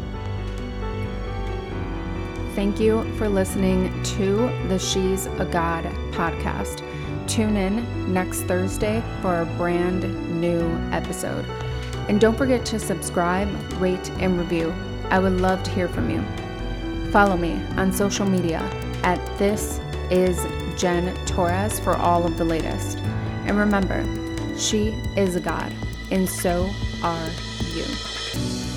Thank 2.53 2.81
you 2.81 3.09
for 3.15 3.29
listening 3.29 4.03
to 4.17 4.35
the 4.67 4.77
She's 4.77 5.27
a 5.27 5.47
God 5.49 5.85
podcast. 6.11 6.83
Tune 7.29 7.57
in 7.57 8.11
next 8.11 8.41
Thursday 8.41 9.03
for 9.21 9.41
a 9.41 9.45
brand 9.45 10.01
new 10.41 10.67
episode. 10.91 11.45
And 12.07 12.19
don't 12.19 12.35
forget 12.35 12.65
to 12.65 12.79
subscribe, 12.79 13.47
rate, 13.73 14.09
and 14.13 14.35
review. 14.35 14.73
I 15.11 15.19
would 15.19 15.39
love 15.39 15.61
to 15.61 15.69
hear 15.69 15.87
from 15.87 16.09
you. 16.09 16.23
Follow 17.11 17.37
me 17.37 17.61
on 17.77 17.93
social 17.93 18.25
media 18.25 18.61
at 19.03 19.19
This 19.37 19.79
Is 20.09 20.43
Jen 20.75 21.15
Torres 21.27 21.79
for 21.79 21.95
all 21.95 22.25
of 22.25 22.35
the 22.39 22.45
latest. 22.45 22.97
And 23.45 23.59
remember, 23.59 24.03
she 24.57 24.87
is 25.15 25.35
a 25.35 25.39
God, 25.39 25.71
and 26.09 26.27
so 26.27 26.67
are 27.03 27.29
you. 27.75 28.68